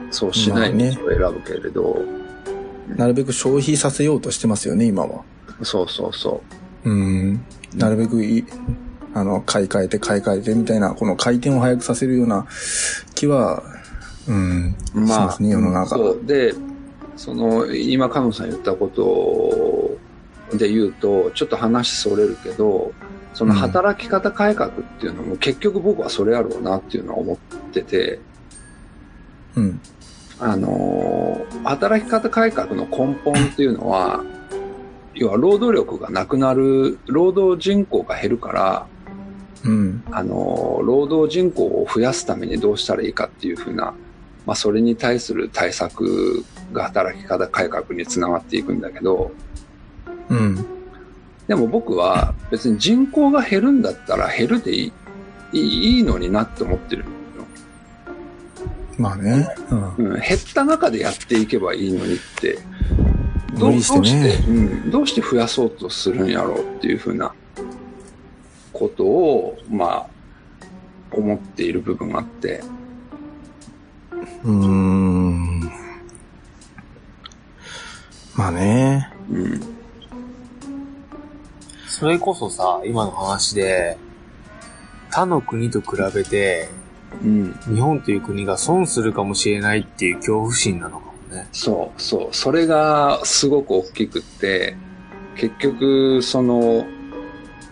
[0.10, 2.02] そうしない道を選ぶけれど、
[2.96, 5.24] なるべく消費させようとしてますよね、今は。
[5.64, 6.42] そうそうそ
[6.86, 7.44] うん。
[7.76, 8.46] なるべくいい、
[9.14, 12.46] あの、買い替えて買い替えてみたいな、この回転を早くさせるような
[13.16, 13.64] 気は、
[14.28, 15.00] うん、う。
[15.02, 15.98] まあ、しますね、世の中。
[15.98, 16.22] そう。
[16.26, 16.54] で、
[17.18, 19.87] その、今、カノンさん言ったこと
[20.54, 22.94] で言うと、ちょっと話それるけど、
[23.34, 27.38] その働き方改革っていうのも結局僕はそれやろうなっていうのは思っ
[27.72, 28.20] てて、
[29.56, 29.82] うん。
[30.40, 34.24] あのー働き方改革の根本っていうのは、
[35.14, 38.88] 要は労働力がなくなる、労働人口が減るから、
[39.66, 40.04] うん。
[40.12, 43.94] あのー労働人口を増やすためにどうしたらいいかっていうふうな、
[44.46, 49.32] まあ、それに対する対策が働き方改革につながっていくんだけど、
[50.30, 50.66] うん。
[51.48, 54.92] でも僕は別に人口が減るんだったら減るでい
[55.54, 57.06] い、いいのになって思ってる。
[58.98, 59.48] まあね。
[59.70, 59.96] うん。
[59.96, 62.60] うん、減った中でやっていけばいいのにって、
[63.58, 67.34] どうしてねどうして、うん、どうして増やそうとするんやろうっていうふうな
[68.74, 70.08] ことを、まあ、
[71.12, 72.62] 思っている部分があって、
[74.44, 75.60] うーん。
[78.36, 79.12] まあね。
[79.32, 79.77] うん、
[81.98, 83.98] それこそさ、今の話で、
[85.10, 86.70] 他の国と比べて、
[87.24, 91.48] うん、日本という国が損するかもしれないっていう恐怖心なのかもね。
[91.52, 94.78] そう、そう、それがすごく大きくって、
[95.38, 96.86] 結局、その、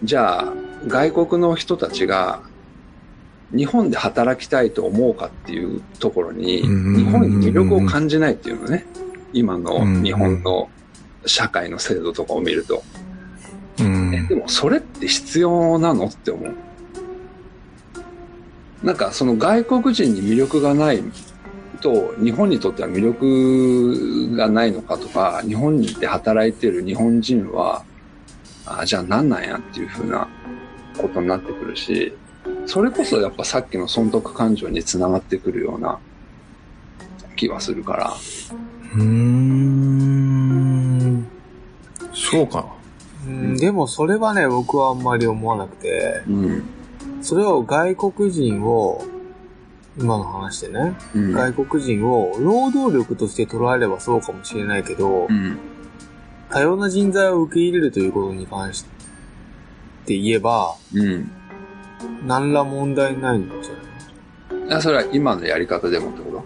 [0.02, 0.54] じゃあ、
[0.88, 2.42] 外国の人たちが、
[3.56, 8.88] 日本で働きたいと思うかっていうところに、うん日本に魅力を感じないっていうのね。
[9.34, 10.68] 今のうん日本の
[11.28, 12.82] 社会の制度とかを見ると。
[14.28, 14.36] で。
[14.36, 16.08] もそれって必要なの？
[16.08, 16.54] って思う。
[18.84, 21.04] なんかその外国人に魅力がない
[21.82, 27.84] と日本にとっては魅力がないのかとか日本にで働いてる日本人は
[28.66, 30.28] あじゃあ何なんやっていうふうな
[30.98, 32.16] ことになってくるし
[32.68, 36.00] それこそやっぱさっきの損得感情につながってくるような
[37.36, 38.14] 気はするから。
[38.96, 39.66] うーん。
[42.14, 42.66] そうか。
[43.26, 46.64] うん、でもそれはね、僕はあんまり思わなくて、うん。
[47.22, 49.04] それを外国人を、
[49.98, 51.32] 今の話でね、うん。
[51.34, 55.58] 外国人を労働力として捉えればそうかもしれないけどう、ん。
[56.50, 58.86] 多様な人材を受け入れるということに関し
[60.06, 61.32] て言えば、うん。
[62.28, 64.78] 何ら問題ないんじゃない？
[64.78, 66.44] あそれは今のやり方でもってこと？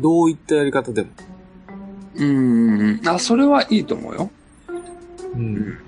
[0.00, 1.08] どういったやり方でも。
[2.16, 3.00] うん。
[3.06, 4.30] あ、それはいいと思うよ。
[5.38, 5.78] うん。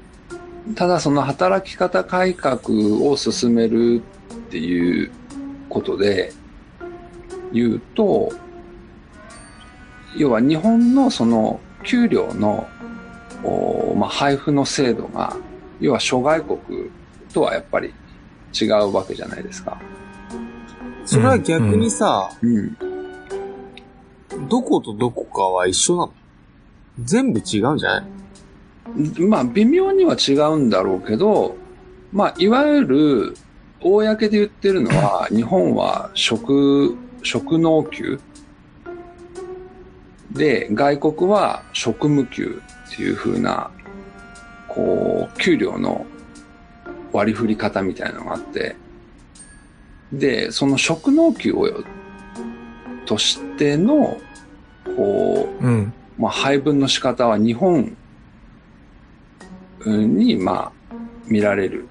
[0.75, 2.61] ただその働き方改革
[3.03, 5.11] を進めるっていう
[5.69, 6.33] ことで
[7.53, 8.33] 言うと、
[10.17, 12.69] 要は日本のその給料の、
[13.43, 15.37] おまあ、配布の制度が、
[15.81, 16.59] 要は諸外国
[17.33, 17.95] とはやっぱり
[18.61, 19.81] 違うわけじゃないですか。
[21.07, 22.77] それは逆にさ、うん。
[24.49, 26.13] どことどこかは一緒なの？
[27.03, 28.20] 全部違うんじゃない？
[29.19, 31.57] まあ、微妙には違うんだろうけど、
[32.13, 33.37] まあ、いわゆる、
[33.81, 38.21] 公で言ってるのは、日本は職、職能給
[40.33, 43.71] で、外国は職務給っていう風な、
[44.69, 46.07] こう、給料の
[47.13, 48.77] 割り振り方みたいなのがあって、
[50.13, 51.69] で、その職能給を、
[53.07, 54.21] としての、
[54.97, 55.93] こう、うん。
[56.19, 57.97] まあ、配分の仕方は日本
[59.89, 60.95] に、まあ、
[61.27, 61.89] 見られる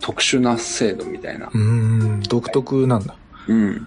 [0.00, 1.46] 特殊な制度みたいな。
[1.46, 2.20] うーん。
[2.22, 3.14] 独特なんだ。
[3.48, 3.86] うん。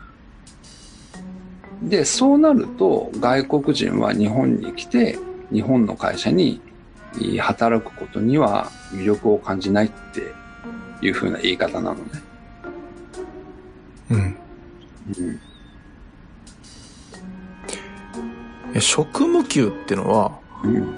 [1.84, 5.18] で、そうなると、外国人は日本に来て、
[5.52, 6.62] 日本の会社に
[7.39, 10.34] 働くことには魅力を感じないって
[11.06, 12.02] いう風な言い方なのね。
[14.10, 14.18] うん。
[14.18, 15.39] うん。
[18.76, 20.96] え職務給ってのは、うん。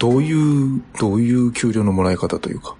[0.00, 2.74] どういう、どういう給料のもらい方というか？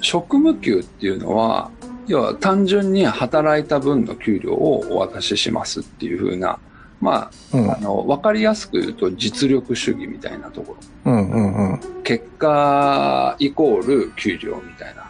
[0.00, 1.70] 職務給っていうのは、
[2.06, 6.58] 要は単純に働いた分の給料をお渡ししますっていう風な、
[7.00, 7.80] まうんあ、あ。
[7.80, 11.12] の、わかりやすく言うと実力主義みたいなところ。
[11.12, 11.80] うんうんうん。
[12.02, 15.04] 結果イコール給料みたいな。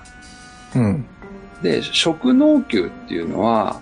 [0.82, 1.06] うん。
[1.62, 3.80] で、職能給っていうのは、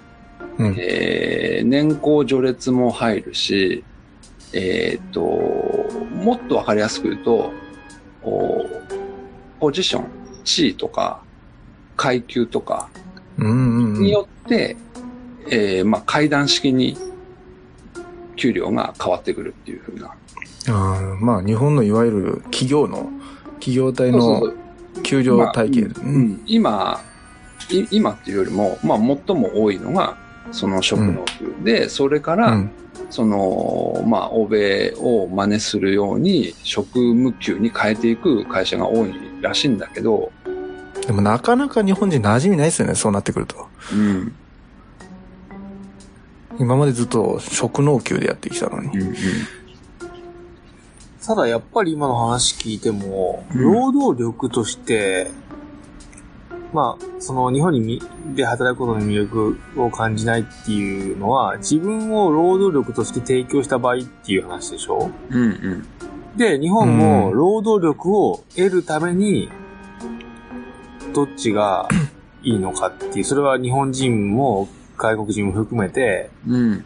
[0.58, 0.76] うん。
[0.78, 3.82] えー年功序列も入るし、
[4.52, 7.52] えっ、と、もっとわかりやすく言うと、
[8.24, 8.64] お
[9.60, 10.06] ポジション、
[10.44, 11.22] 地位とか、
[11.96, 12.88] 階級とか。
[13.38, 14.76] によって、
[15.48, 16.96] えーまあ、階段式に
[18.36, 20.14] 給料が変わってくるっていう風な。
[20.68, 23.10] あーまあ、日本のいわゆる企業の、
[23.54, 24.52] 企業体の
[25.02, 25.88] 給料体系。
[26.46, 27.00] 今、
[27.70, 30.16] い今っていうよりも、まあ、最も多いのが、
[30.54, 32.70] その職能給で、それから、うん。
[33.10, 40.32] その、まあ、欧米を真似するように、職務給に変えていく会社が多いらしいんだけど、
[41.06, 43.66] でもなかなか日本人馴染みないですよね、そうなってくると。
[43.92, 44.34] うん、
[46.58, 48.88] 今までずっと職能給でやってきたのに。
[48.88, 49.14] うん、うん。
[51.24, 55.30] ただやっぱり今の話聞いても、うん労働力として、
[56.74, 58.02] まあ、その日本にみ
[58.34, 65.10] で働くことに魅力を感じないっていうのは、自分を労働力として提供した場合っていう話でしょ？
[65.30, 65.86] うん、うん。
[66.36, 69.48] で、日本も労働力を得るために、
[71.14, 71.88] どっちが
[72.42, 76.84] いいのかっていう、それは日本人も外国人も含めて、うん。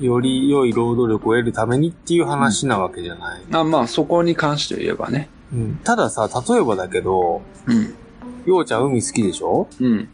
[0.00, 3.42] より良い労働力を得るためにっていう話なわけじゃない。
[3.52, 5.28] あまあ、そこに関して言えばね。
[5.52, 7.94] うん、たださ、例えばだけど、うん。
[8.46, 9.68] ようちゃん海好きでしょ？
[9.80, 10.08] うん。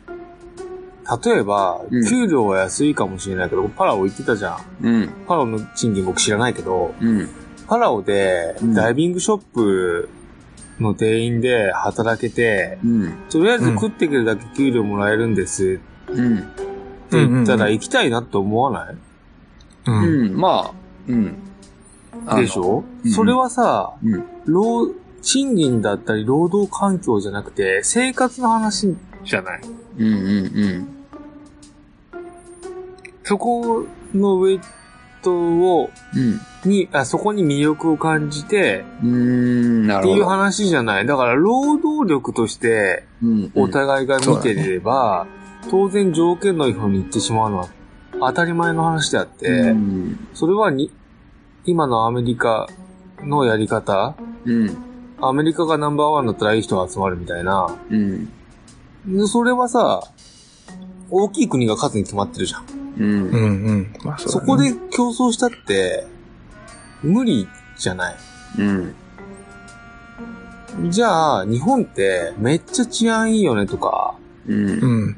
[1.25, 4.87] 例えば、うん給料は安いかもしれないけど、パラオ行ってたじゃん。
[4.87, 5.09] うん。
[5.27, 7.29] パラオの賃金僕知らないけど、うん。
[7.69, 10.09] パラオでうんダイビングショップ
[10.81, 13.15] の店員で働けて、うん。
[13.31, 16.39] とりあえず食ってくるだけ給料もらえるんですうん。
[16.39, 16.43] っ
[17.11, 18.97] て言ったらうん行きたいなって思わない、
[19.87, 20.05] うん。
[20.05, 20.37] うん。
[20.37, 20.71] まあ、
[21.07, 21.37] うん。
[22.27, 24.25] あのでしょ、うんそれはさ、うん。
[24.47, 24.91] 労、
[25.27, 29.61] 賃金だったり労働環境じゃなくて、生活の話じゃない
[29.99, 30.07] うん。
[30.07, 30.15] うん。
[30.15, 30.89] うん。
[33.25, 33.85] そこ
[34.15, 34.67] のウェイこ
[35.27, 36.71] とを、うん。
[36.71, 40.25] に、あ、そこに魅力を感じて、うーん、なっていう。
[40.25, 41.07] 話じゃない。
[41.07, 45.27] だから、労働力として、うんお互いが見てれば、
[45.71, 47.69] 当然条件の違反に行ってしまうのは
[48.21, 50.29] 当たり前の話であって、うん。
[50.35, 50.93] それはに、
[51.65, 52.69] 今のアメリカ
[53.25, 54.86] のやり方、うん。
[55.21, 58.27] アメリカがナンバーワンだったらいい人が集まるみたいな、うん。
[59.07, 60.03] でそれはさ、
[61.11, 62.65] 大きい国が勝つに決まってるじゃん。
[62.99, 63.05] うん。
[63.05, 63.95] うんうん。
[64.05, 66.07] まあそだねこで競争したって、
[67.03, 67.49] 無理
[67.79, 68.17] じゃない。
[68.59, 68.95] うん。
[70.91, 74.69] じゃあ、日本ってめっちゃ治安いいよねとか、うん。
[74.69, 75.17] うん。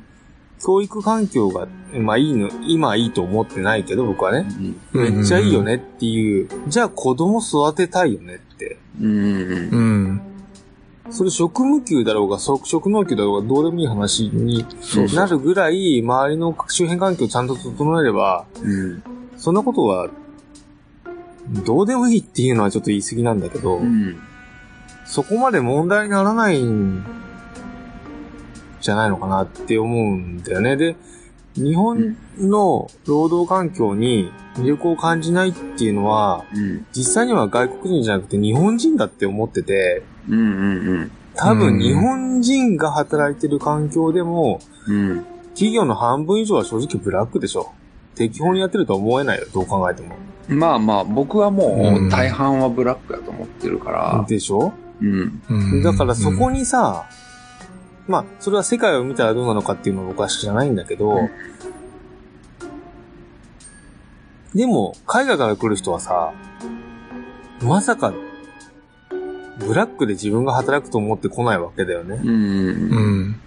[0.60, 1.66] 教育環境が、
[1.98, 4.46] まあいいの、今いいと思ってないけど僕はね、
[4.92, 8.78] うんめっちゃいいよねっていう、じゃあ子供育てたいよねって。
[9.00, 9.10] うん。
[9.10, 10.20] うん。
[11.10, 14.66] それ職務給だろうが、職職能給だろうが、どうでもいい話に
[15.14, 19.02] なるぐらい、周りの周辺環境をちゃんと整えれば、うん。
[19.36, 20.10] そんなことは、
[21.64, 24.18] どうでもいいっていうのはちょっと言い過ぎなんだけど、うん。
[25.06, 27.02] そこまで問題にならないん
[28.82, 30.76] じゃないのかなって思うんだよね。
[30.76, 30.96] で、
[31.54, 36.86] 日本の労働環境に魅力を感じないっていうのは、うん。
[36.92, 40.38] 実際には外国人じゃなくて日本人だって思ってて、うん。
[40.38, 40.42] う
[41.04, 41.10] ん。
[41.34, 45.24] 多うん分日本人が働いてる環境でも、うん。
[45.50, 47.72] 企業の半分以上は正直ブラックでしょ。
[48.14, 50.16] 適法にやってるとは思えないよ、どう考えても。
[50.48, 54.24] まあまあ、僕はもうんう大半はブラックだと思ってるから。
[54.28, 54.72] でしょ？
[55.00, 55.42] うん。
[55.48, 57.04] うんだからそこにさ、
[58.06, 61.30] まあ、それは世界を見たらどうなのかっていうのは僕は知らないんだけど、うん
[64.58, 66.32] でも、海外から来る人はさ、
[67.62, 68.12] まさか、
[69.60, 72.16] ブラックで自分が働くと思って来ないわけだよね。
[72.16, 72.30] うん。
[72.32, 72.34] う
[73.28, 73.40] ん。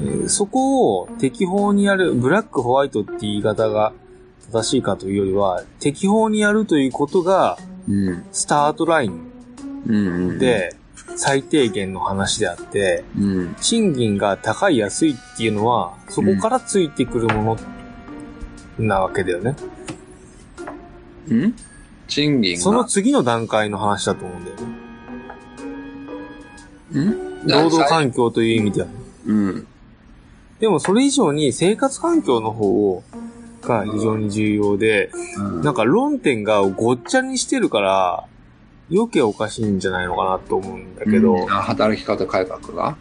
[0.00, 3.92] えーそこを適法にやる、ブラックホワイトって言い方が
[4.50, 7.56] 正しいかというよりは、適法にやるということが、
[7.88, 8.24] うん。
[8.32, 9.30] スタートライン
[9.86, 10.74] うん。、で、
[11.14, 13.54] 最低限の話であって、うん。
[13.60, 19.54] 賃金が高い安いっていうのは、そこからついてくるものなわけだよね。
[21.28, 21.54] うん？
[22.08, 22.60] 賃金が。
[22.60, 24.62] その次の段階の話だと思うんだよね。
[26.92, 27.46] うん？
[27.46, 28.94] 労働環境という意味ではね。
[29.26, 29.66] うん。
[30.58, 33.02] でもそれ以上に生活環境の方を、
[33.62, 38.24] が非常に重要で、うんなんか論点がごっちゃにしてるから、
[38.90, 42.96] 余計おかしいんじゃないのかなと思うんだけど、うんあ働き方改革が？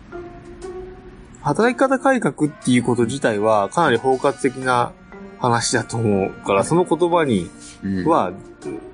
[1.42, 4.92] 働き方改革っていうこと自体はかなり包括的な
[5.39, 7.49] 話だと思うから、その言葉に
[7.84, 8.34] うんは、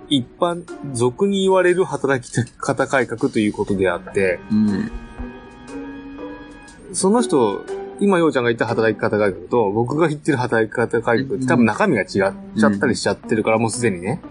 [0.10, 4.92] 一般、俗に言われる働き方改革ということであって、うん。
[6.94, 7.66] その人、
[8.00, 12.34] 今、ようちゃんが言った働き方改革と、僕が言ってる働き方改革って多分中身が違っちゃ
[12.68, 14.22] ったりしちゃってるから、もうすでにね。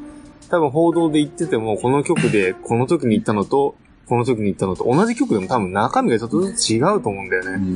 [0.51, 3.75] 多分報道で言ってても、この曲で、この時に言ったのと、
[4.07, 7.67] この時に言ったのと、同じ曲でも多分中身がちょっとずつ違うと思うんだよね。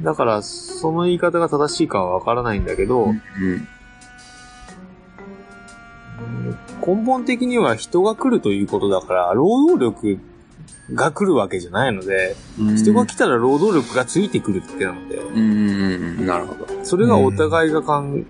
[0.00, 0.04] うん。
[0.04, 3.18] だから、その言い方が正しいかはわからないんだけど、うん。
[6.86, 10.18] 根本的には人が来るということだから、労働力
[10.94, 12.76] が来るわけじゃないので、うん。
[12.76, 16.26] 人が来たら労働力がついてくるってなので、うん。
[16.26, 16.84] なるほど。
[16.84, 18.26] それがお互いが感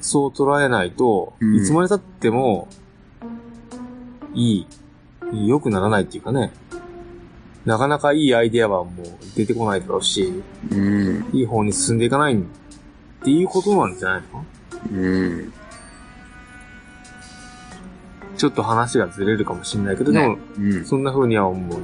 [0.00, 2.68] 想を捉えないと、うんいつまで経っても、
[4.34, 4.66] い
[5.32, 6.52] い、良くならないっていうかね、
[7.68, 11.28] なかなかいいアイデアはもう出てこないだろうし、うん。
[11.34, 12.38] いい方に進んでいかないっ
[13.22, 14.46] ていうことなんじゃないの？
[14.90, 14.94] う
[15.38, 15.52] ん。
[18.38, 20.86] ちょっと話がずれるかもしれないけど、でも、うん。
[20.86, 21.82] そんな風には思う。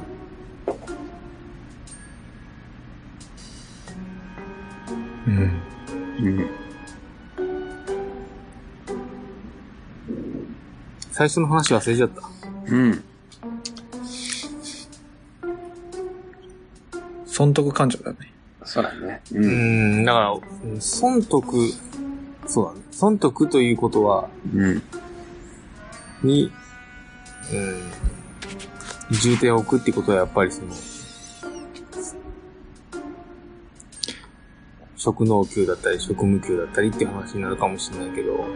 [5.27, 5.63] うん。
[6.19, 6.47] うん。
[11.11, 12.23] 最初の話忘れちゃった。
[12.69, 13.05] うん。
[17.35, 18.17] 損得感情だね。
[18.65, 19.21] そうだね。
[19.33, 20.03] ううん。
[20.03, 21.53] ん、だから、うん損得、
[22.47, 22.81] そうだね。
[22.93, 24.83] 損得ということは、うん。
[26.23, 26.53] に、
[27.53, 30.69] うん、重点を置くってことはやっぱりその、
[34.97, 38.47] 職能給だったり職務給だったりっていう話になるかもしれないけど、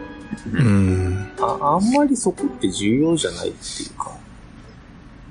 [0.53, 1.31] うん。
[1.41, 4.17] あ、あんまりそこって重要じゃないっていうか、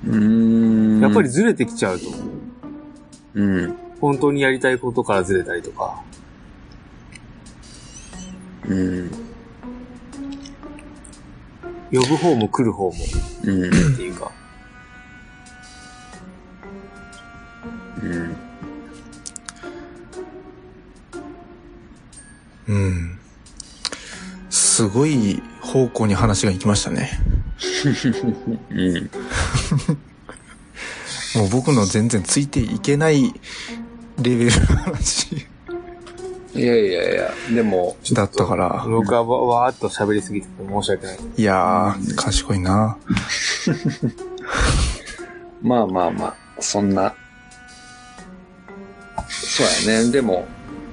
[0.05, 1.01] うん。
[1.01, 2.38] やっぱり、ずれてきちゃうと思う。
[3.33, 3.75] うん。
[4.01, 6.01] 本当にやりたいことからずれたりとか、
[8.67, 9.09] うん。
[11.91, 12.97] 呼ぶ方も来る方も
[13.43, 13.67] うん。
[13.67, 14.31] っていうか、
[18.01, 18.35] うん。
[22.67, 23.19] うん。
[24.49, 27.11] すごい方向に話が行きましたね。
[28.69, 29.09] うん。
[31.39, 33.33] もう僕の全然ついていけない
[34.21, 35.37] レベルの話
[36.53, 38.85] いやいやいや、でも、だったから。
[38.89, 41.17] 僕はわわーっと喋りすぎてて申し訳ない。
[41.37, 42.97] いやー、賢いな。
[45.61, 47.15] まあまあまあ、そんな。
[49.29, 50.11] そうやね。
[50.11, 50.45] でも、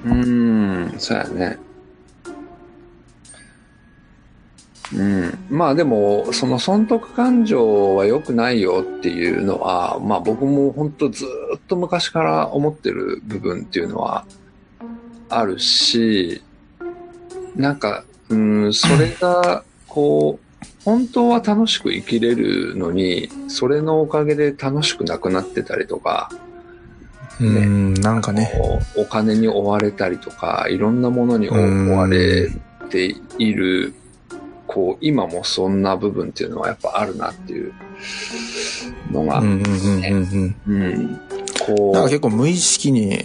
[0.04, 1.58] うーん、そうやね。
[4.94, 5.38] うん。
[5.50, 14.26] まあでも、その損得感情は良くないよっていうのは、まあ僕も本当ずーっと昔から思ってる部分っていうのは
[15.28, 16.42] あるし、
[17.56, 20.46] なんか、うん、それが、こう、
[20.84, 26.30] 本当は楽しく生きれるのに、それのおかげで楽しくなくなってたりとか、
[27.40, 28.50] うん、なんかね。
[28.96, 32.50] お金に追われたりとか、いろんなものに追われ
[32.88, 33.94] ている、
[34.66, 37.72] こう、今もそんな部分っていうのはやっぱあるなっていう
[39.10, 40.82] のが、うんうんうんうんうん。
[40.84, 41.20] うん
[41.66, 43.18] こなんか結構無意識に、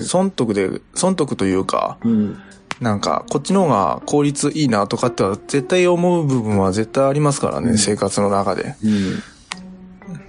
[0.00, 2.38] 損得で、損得というか、うん、
[2.80, 8.74] なんか、こっちの方が効率いいなとかっては絶対思う部分は絶対ありますからね、うん生活の中で。
[8.84, 9.22] うん。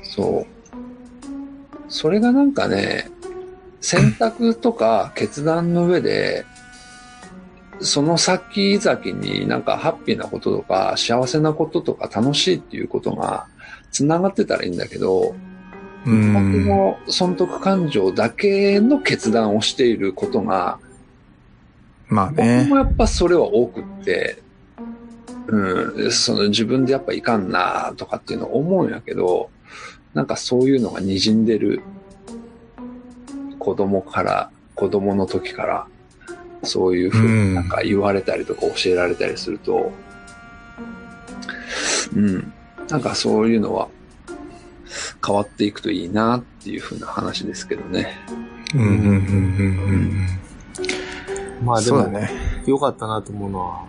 [0.04, 0.54] そう。
[1.89, 3.10] それがなんかね、
[3.82, 6.45] 選択とか決断の上で、
[7.80, 13.47] その先々になんかハッピーなこととか幸せなこととか楽しいっていうことが
[13.91, 15.36] 繋がってたらいいんだけど、
[16.05, 16.65] う僕ん。
[16.65, 20.80] の損得感情だけの決断をしていることが、
[22.09, 22.78] 僕まあねも。
[22.78, 24.41] やっぱそれは多くって、
[25.47, 29.49] うん、その自分でやっぱいかんなとかっていうのを思うんやけど、
[30.13, 31.82] なんかそういうのが滲んでる
[33.59, 35.88] 子供から、子供の時から、
[36.64, 39.91] そういうふうになんか言われたりとか教えられたりすると、
[42.16, 42.53] うん、
[42.89, 43.89] なんかそういうのは
[45.26, 48.18] 変わっていくといいなっていうふうな話ですけどね。
[48.76, 49.18] うんうんうんうん
[51.61, 51.66] うん。
[51.66, 52.32] まあでも、そうだね。
[52.66, 53.86] 良かったなと思うのは、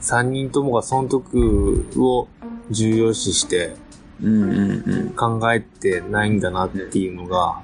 [0.00, 2.28] 三人ともが損得を
[2.70, 3.76] 重要視して
[4.22, 5.10] うんうんうん。
[5.10, 7.60] 考えてないんだなっていうのが、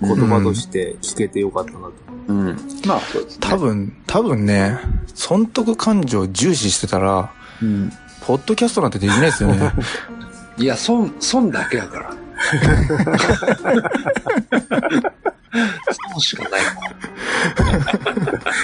[0.00, 1.92] 言葉として聞けて良かったなと。
[2.28, 2.56] うん。
[2.86, 3.38] まあそうですね。
[3.40, 4.78] 多分、多分ね、
[5.14, 7.90] 損得感情を重視してたら、うん。
[8.26, 9.72] ポッドキャストなんてできないですよね。
[10.58, 12.14] いや、損、損だけやから。
[16.12, 16.72] 損しかないか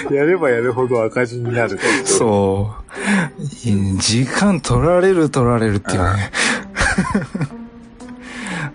[0.09, 0.15] ら。
[0.15, 1.79] やればやるほど赤字になる。
[2.05, 2.85] そう。
[3.99, 6.31] 時間取られる取られるっていうね。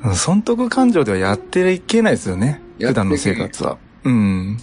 [0.14, 2.60] 損得感情ではやっていけないですよね。
[2.80, 3.78] 普段の生活は。
[4.04, 4.58] うん。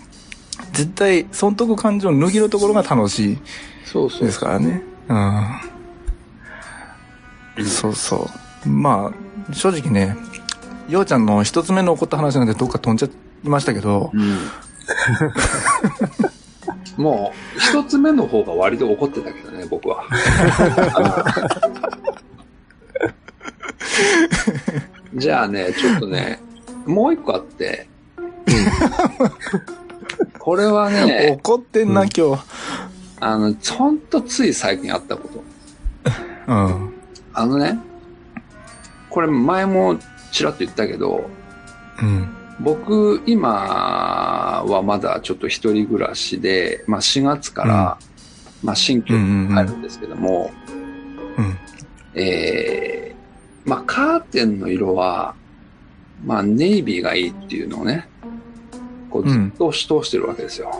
[0.74, 3.38] 絶対、損得感情の脱ぎのところが楽しい
[3.86, 4.26] そうそう。
[4.26, 4.82] ですからね。
[7.57, 7.65] うん。
[7.65, 8.30] そうそ
[8.65, 8.70] う。
[8.70, 9.11] ま
[9.49, 10.15] あ、正直ね、
[10.89, 13.11] ようちゃんの一つ目の起こった話なんでどっか飛んじゃい
[13.49, 14.38] ましたけど、うん。
[16.97, 20.03] もう、一つ目の方が割と怒ってたけどね、僕は。
[25.15, 26.39] じゃあね、ちょっとね、
[26.86, 27.88] もう一個あって、
[30.47, 32.43] これはね、怒ってんな、うん今日。
[33.19, 35.43] あの、ほんとつい最近あったこと。
[36.47, 36.93] うん。
[37.33, 37.77] あのね、
[39.09, 39.99] これ前も
[40.31, 41.29] ちらっと言ったけど、
[42.01, 42.29] うん。
[42.61, 47.97] 僕、今はまだちょっと一人暮らしで、まあ4月から、
[48.63, 50.51] まあ新居に入るんですけども、
[51.37, 51.57] うん。
[52.15, 55.35] えー、まあカーテンの色は、
[56.23, 58.07] まあネイビーがいいっていうのをね、
[59.10, 60.72] こうずっと押し通してるわけですよ。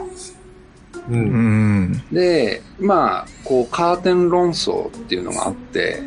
[1.08, 1.12] う。
[1.12, 2.04] うんん。
[2.12, 6.02] で、まあ、こうカーテン論争っていうのがあって、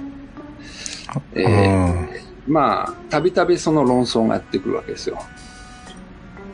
[1.34, 5.20] えーまあ、たびたびその論争がやってくるわけですよ。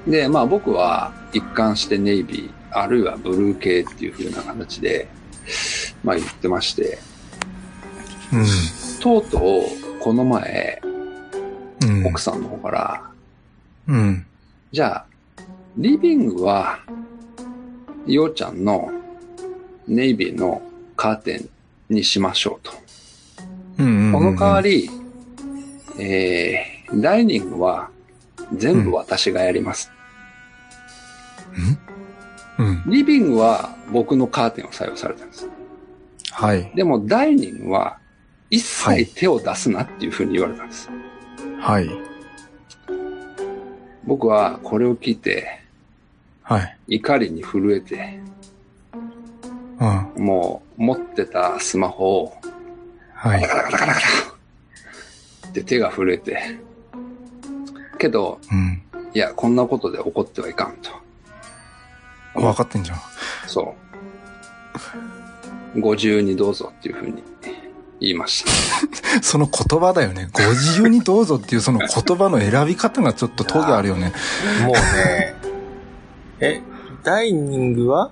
[0.08, 5.08] で、まあ僕は一貫してネイビー、あるいはブルー系っていう風な形で、
[6.04, 7.00] まあ言ってまして、
[8.34, 8.46] うん。
[9.02, 10.82] とうとうこの前、
[11.82, 12.08] うん。
[12.08, 13.04] 奥さんの方から、
[13.88, 14.26] うん。
[14.72, 15.06] じゃあ、
[15.78, 16.80] リビングは、
[18.08, 18.92] ようちゃんの
[19.88, 20.60] ネイビーの
[20.96, 21.50] カーテン
[21.94, 22.72] にしましょうと。
[23.78, 24.12] うん。
[24.12, 24.90] この代わり、
[26.00, 27.92] えー、ダイニングは
[28.56, 29.92] 全部私がやります。
[32.58, 32.84] うん。
[32.88, 35.48] リビングは僕のカーテンを採用されたんです。
[36.32, 36.72] はい。
[36.74, 38.00] でもダイニングは
[38.50, 40.90] 一はい切手を出すなっていうふうに言われたんです。
[41.60, 41.90] はい。
[44.06, 45.67] 僕はこれを聞いて
[46.48, 46.78] はい。
[46.96, 48.22] 怒りに震えて、
[49.82, 50.24] うん。
[50.24, 52.38] もう持ってたスマホを
[53.14, 53.48] はいカ。
[53.48, 54.08] ラカラカラカラ
[55.50, 56.40] って手が震えて、
[57.98, 58.82] けど、うん。
[59.14, 60.90] いや、こんなことで怒ってはいかんと。
[62.34, 62.98] 分かってんじゃん。
[63.46, 63.76] そ
[65.76, 65.82] う。
[65.82, 67.22] ご自由にどうぞっていうふうに
[68.00, 68.52] 言いました。
[69.22, 70.30] その言葉だよね。
[70.32, 74.14] ご自由にどうぞっていうその言葉の選び方がちょっとトゲあるよね。
[74.64, 75.36] もうね、
[76.40, 76.62] え、
[77.04, 78.12] ダイニングは？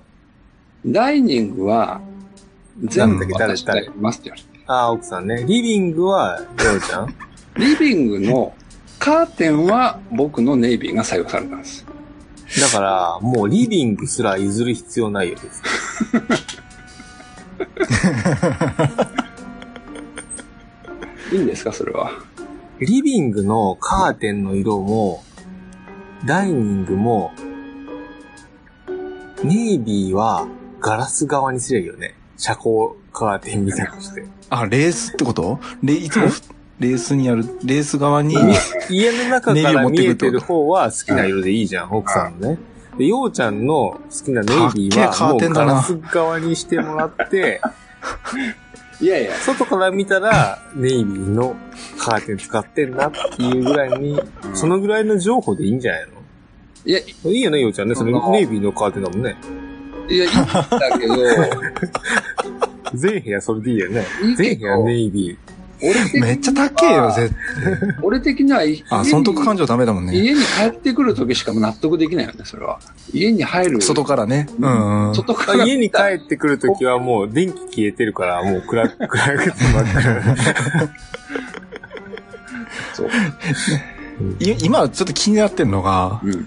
[0.84, 2.00] ダイニングは
[2.84, 4.48] 全部私がやりますって言われて。
[4.66, 5.44] ああ、奥さんね。
[5.46, 7.14] リビングは、りょうちゃん？
[7.58, 8.54] リビングの
[8.98, 11.84] カーテンは僕のネイビーが採用されたんです。
[12.60, 15.62] だから、もうリビングすら譲る必要ないよです。
[21.32, 22.10] いいんですかそれは？
[22.80, 25.22] リビングのカーテンの色も、
[26.26, 27.32] ダイニングも、
[29.42, 30.46] ネイビーは
[30.80, 32.14] ガラス側にすればいいよね。
[32.36, 34.24] 遮光カーテンみたいにして。
[34.50, 35.58] あ、レースってこと？
[35.82, 36.40] レいつもふ
[36.78, 38.34] レースにある、レース側に、
[38.90, 42.58] 家の中から見えてる方は好きな色でいいじゃん、奥さんのね。
[42.98, 45.66] で、ようちゃんの好きなネイビーはもうーテンだな。
[45.66, 47.62] ガラス側にしてもらって、
[49.00, 51.56] いやいや、外から見たらネイビーの
[51.98, 54.20] カーテン使ってんなっていうぐらいに、
[54.52, 56.06] そのぐらいの情報でいいんじゃない
[56.86, 57.96] いや、のいいよね、ようちゃんね。
[57.96, 59.36] そのネイビーのカーテンだもんね。
[60.08, 61.14] いや、いいんだけど、
[62.94, 64.04] 全部屋それでいいよね。
[64.22, 65.36] いいけ全部屋ど、ネイビー。
[65.82, 67.34] 俺めっちゃ高えよ、絶
[68.02, 70.14] 俺的にはあ、損得感情ダメだもんね。
[70.14, 72.78] 家に帰ってくる時しか納得できないよね、それは。
[73.12, 73.82] 家に入る。
[73.82, 74.48] 外からね。
[74.58, 75.14] うんうん。
[75.14, 75.64] 外から。
[75.66, 80.22] 家に帰ってくるときはもう電気消えてるから、もう暗く、 暗くて真っ暗。
[82.94, 83.10] そう。
[84.40, 86.46] い今ちょっと気になってんのが、うん。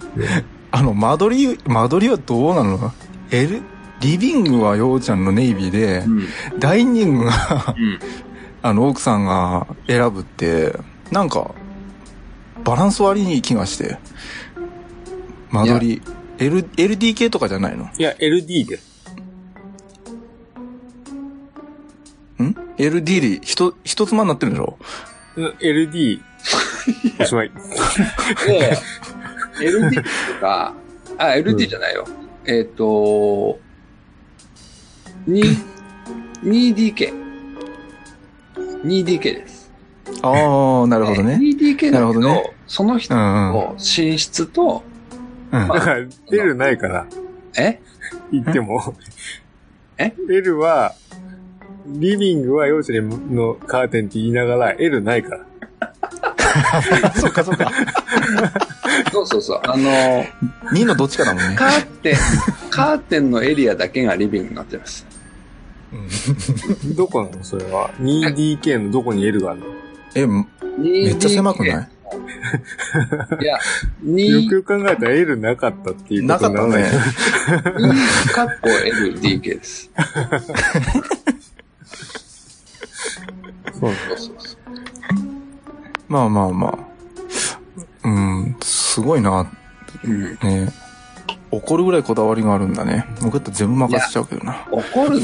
[0.71, 2.91] あの、間取り、間取りはどうなの？
[3.31, 3.61] エル、
[4.01, 6.27] リビングはようちゃんのネイビーでう、ん。
[6.59, 7.99] ダイニングが、うん。
[8.61, 10.73] あの、奥さんが選ぶって、
[11.11, 11.53] なんか、
[12.63, 13.97] バランス悪い気がして。
[15.51, 16.01] 間取り、
[16.39, 17.89] L、LDK とかじゃないの？
[17.97, 18.89] いや、LD です。
[22.41, 24.77] ん ?LD で一、一つ間になってるんでしょ？
[25.35, 26.21] うん LD。
[27.19, 27.51] おしまい。
[28.47, 28.77] で、
[29.59, 30.03] LD と
[30.41, 30.73] か、
[31.17, 32.05] あ、LD じゃないよ。
[32.45, 33.59] えっ、と、
[35.27, 35.57] 2、
[36.43, 37.13] 2DK。
[38.83, 39.71] 2DK です。
[40.21, 41.35] ああ、なるほどね。
[41.41, 43.53] 2DK だけど、なるほどねその人うんうん。
[43.53, 44.83] の寝室と、
[45.51, 47.07] うんだから、L ないから、
[47.57, 47.79] え？
[48.31, 48.95] 言っても。
[49.97, 50.93] え ?L は、
[51.87, 55.45] リビングは幼稚園のカーテンって言いながら、L ないから。
[57.19, 57.71] そっかそっか。
[59.11, 59.61] そうそうそう。
[59.63, 60.25] あの、
[60.73, 61.55] 2のどっちかだもんね。
[61.55, 62.15] カーテン、
[62.69, 65.05] カーテンのエリアだけがリビングになってます。
[65.91, 69.65] うんどこなのそれは？2DK のどこに L があるの？
[70.15, 70.27] え、
[70.77, 71.89] めっちゃ狭くない？
[73.41, 73.59] いや、よ
[74.03, 76.91] 2くよく考えたら L なかったっていうこなかったとにならない。
[76.91, 76.99] ね。
[78.29, 79.89] 2カッコ LDK です。
[83.79, 84.58] そうそうそうそう。
[86.09, 88.07] まあまあまあ。
[88.07, 89.49] うん、すごいな。
[90.03, 90.33] うん。
[90.41, 90.73] ね
[91.51, 93.05] 怒るぐらいこだわりがあるんだね。
[93.21, 94.67] 僕だったら全部任せちゃうけどな。
[94.71, 95.19] 怒る、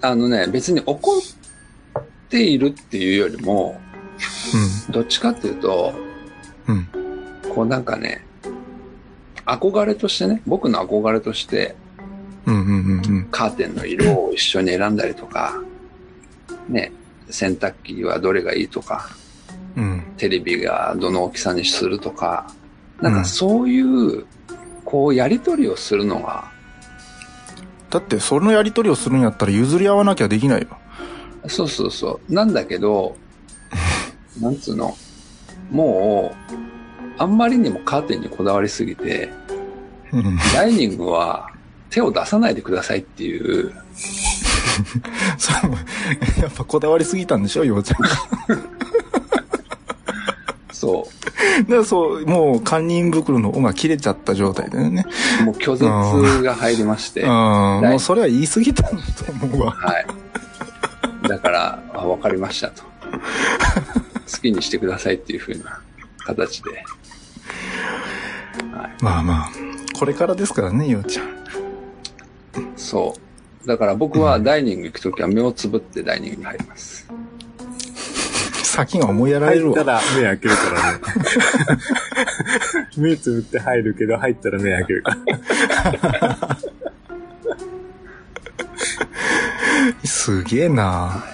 [0.00, 1.22] あのね、別に怒っ
[2.30, 3.80] ているっていうよりも、
[4.90, 5.92] どっちかっていうと、
[6.66, 6.88] うん。
[7.54, 8.24] こうなんかね、
[9.44, 11.76] 憧れとしてね、僕の憧れとして、
[12.46, 12.54] うん。
[12.54, 13.28] うんうんうんうん。
[13.30, 15.60] カーテンの色を一緒に選んだりとか、
[16.68, 16.92] ね、
[17.28, 19.10] 洗濯機はどれがいいとか、
[19.76, 20.02] うん。
[20.16, 22.46] テレビがどの大きさにするとか、
[23.00, 24.24] なんかそういう、
[24.84, 26.50] こうやりとりをするのが、
[27.90, 30.68] だって、そのやりとりをするんやったら譲り合わなきゃできないよ。
[31.48, 32.34] そうそうそう。
[32.34, 33.16] なんだけど、
[34.40, 34.96] なんつうの、
[35.70, 36.54] もう、
[37.18, 39.32] あんまりにもカーテンにこだわりすぎて、
[40.12, 40.38] うん。
[40.54, 41.48] ダイニングは
[41.90, 43.72] 手を出さないでくださいっていう、
[45.38, 45.70] そう、
[46.42, 48.75] やっぱこだわりすぎたんでしょ、ようちゃんが。
[51.56, 55.04] そだからそう、もう堪忍袋の尾が切れちゃった状態だよね。
[55.42, 57.28] う、もう拒絶が入りまして、うん。
[57.28, 59.72] はもうそれは言い過ぎたんだと思うわ。
[61.24, 61.28] い。
[61.28, 62.82] だから、あわかりましたと。
[64.32, 65.80] 好きにしてくださいっていう風な
[66.18, 66.70] 形で。
[68.72, 68.90] はい。
[69.00, 69.50] まあまあ、
[69.98, 71.28] これからですからね、ようちゃん。
[72.76, 73.14] そ
[73.64, 73.66] う。
[73.66, 77.08] だから僕はダイニング行くときは目をつぶってダイニングに入ります。
[78.76, 79.74] 先が思いやられるわ。
[79.74, 81.00] 入ったら目開けるからね。
[82.98, 85.16] 目つぶって入るけど、入ったら目開けるか
[86.20, 86.58] ら。
[90.04, 91.24] すげえな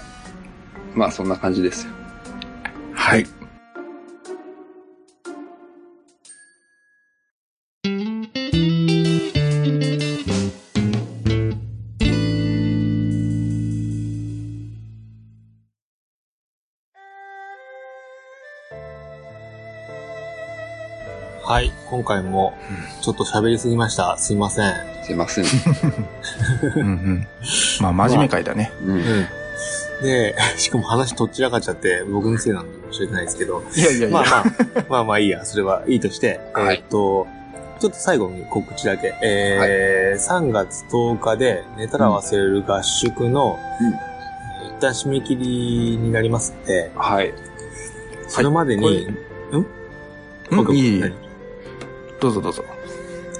[0.94, 1.92] まあそんな感じですよ。
[2.92, 3.26] はい。
[21.92, 22.54] 今回も、
[23.02, 24.16] ちょっと喋りすぎました。
[24.16, 24.72] すいません。
[25.04, 25.44] すいません。
[26.76, 27.26] うんうん。
[27.82, 28.72] まあ、真面目会だね。
[28.82, 28.94] うん。
[28.96, 29.02] うん。
[30.02, 34.08] で、 しかも話とっちらかっちゃって、僕のせいなんで申し訳ないですけど、いやいやいや。
[34.08, 34.44] まあまあ、
[34.88, 37.26] まあまあいいや、それはいいとして、はいえーっと、
[37.78, 39.14] ちょっと最後に告知だけ。
[39.22, 43.94] えー3月10日で寝たら忘れる合宿の、うん
[44.64, 47.32] 一旦締め切りになりますので、はい。
[48.28, 49.06] それまでに、
[49.52, 49.66] うん？
[50.56, 51.12] 僕いい何？
[52.22, 52.64] どうぞどうぞ。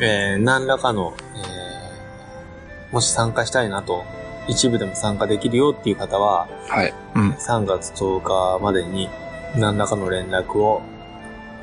[0.00, 4.04] えー何らかの、えーもし参加したいなと、
[4.48, 6.92] 一部でも参加できるよっていう方は、はい。
[7.14, 7.30] うん。
[7.30, 9.08] 3月10日までに
[9.56, 10.82] 何らかの連絡を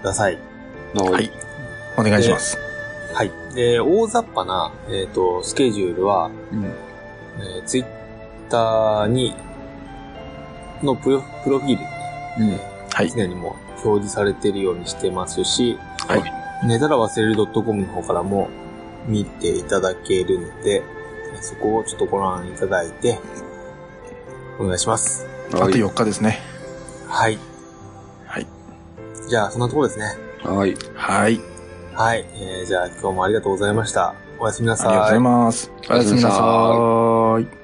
[0.02, 0.40] ください。
[0.96, 1.30] はい。
[1.98, 2.58] お願いします。
[3.14, 3.32] はい。
[3.54, 6.66] で、大雑把な、えっ、と、スケジュールは、うん。
[6.66, 7.86] えー、ツイッ
[8.50, 9.36] ターに、
[10.82, 12.60] のプロプロフィールに、うん。
[12.92, 13.12] はい。
[13.12, 16.49] 常にもう表示されているようにしてますし、はい。
[16.64, 18.50] 寝たら忘れる .com の方からも
[19.08, 20.84] 見ていただけるので、
[21.34, 23.20] えーそこをちょっとご覧いただいて、
[24.60, 25.28] お願いします。
[25.54, 26.40] あと4日ですね。
[27.08, 27.38] はい。
[28.26, 28.48] はい。
[29.30, 30.06] じゃあ、そんなところですね。
[30.44, 30.76] はい。
[30.96, 31.40] はい。
[31.94, 32.26] はい。
[32.34, 34.16] えー、じゃあ今日もありがとうございました。
[34.40, 34.88] おやすみなさい。
[34.88, 35.72] ありがとうございます。
[35.90, 37.59] おやすみなさーい。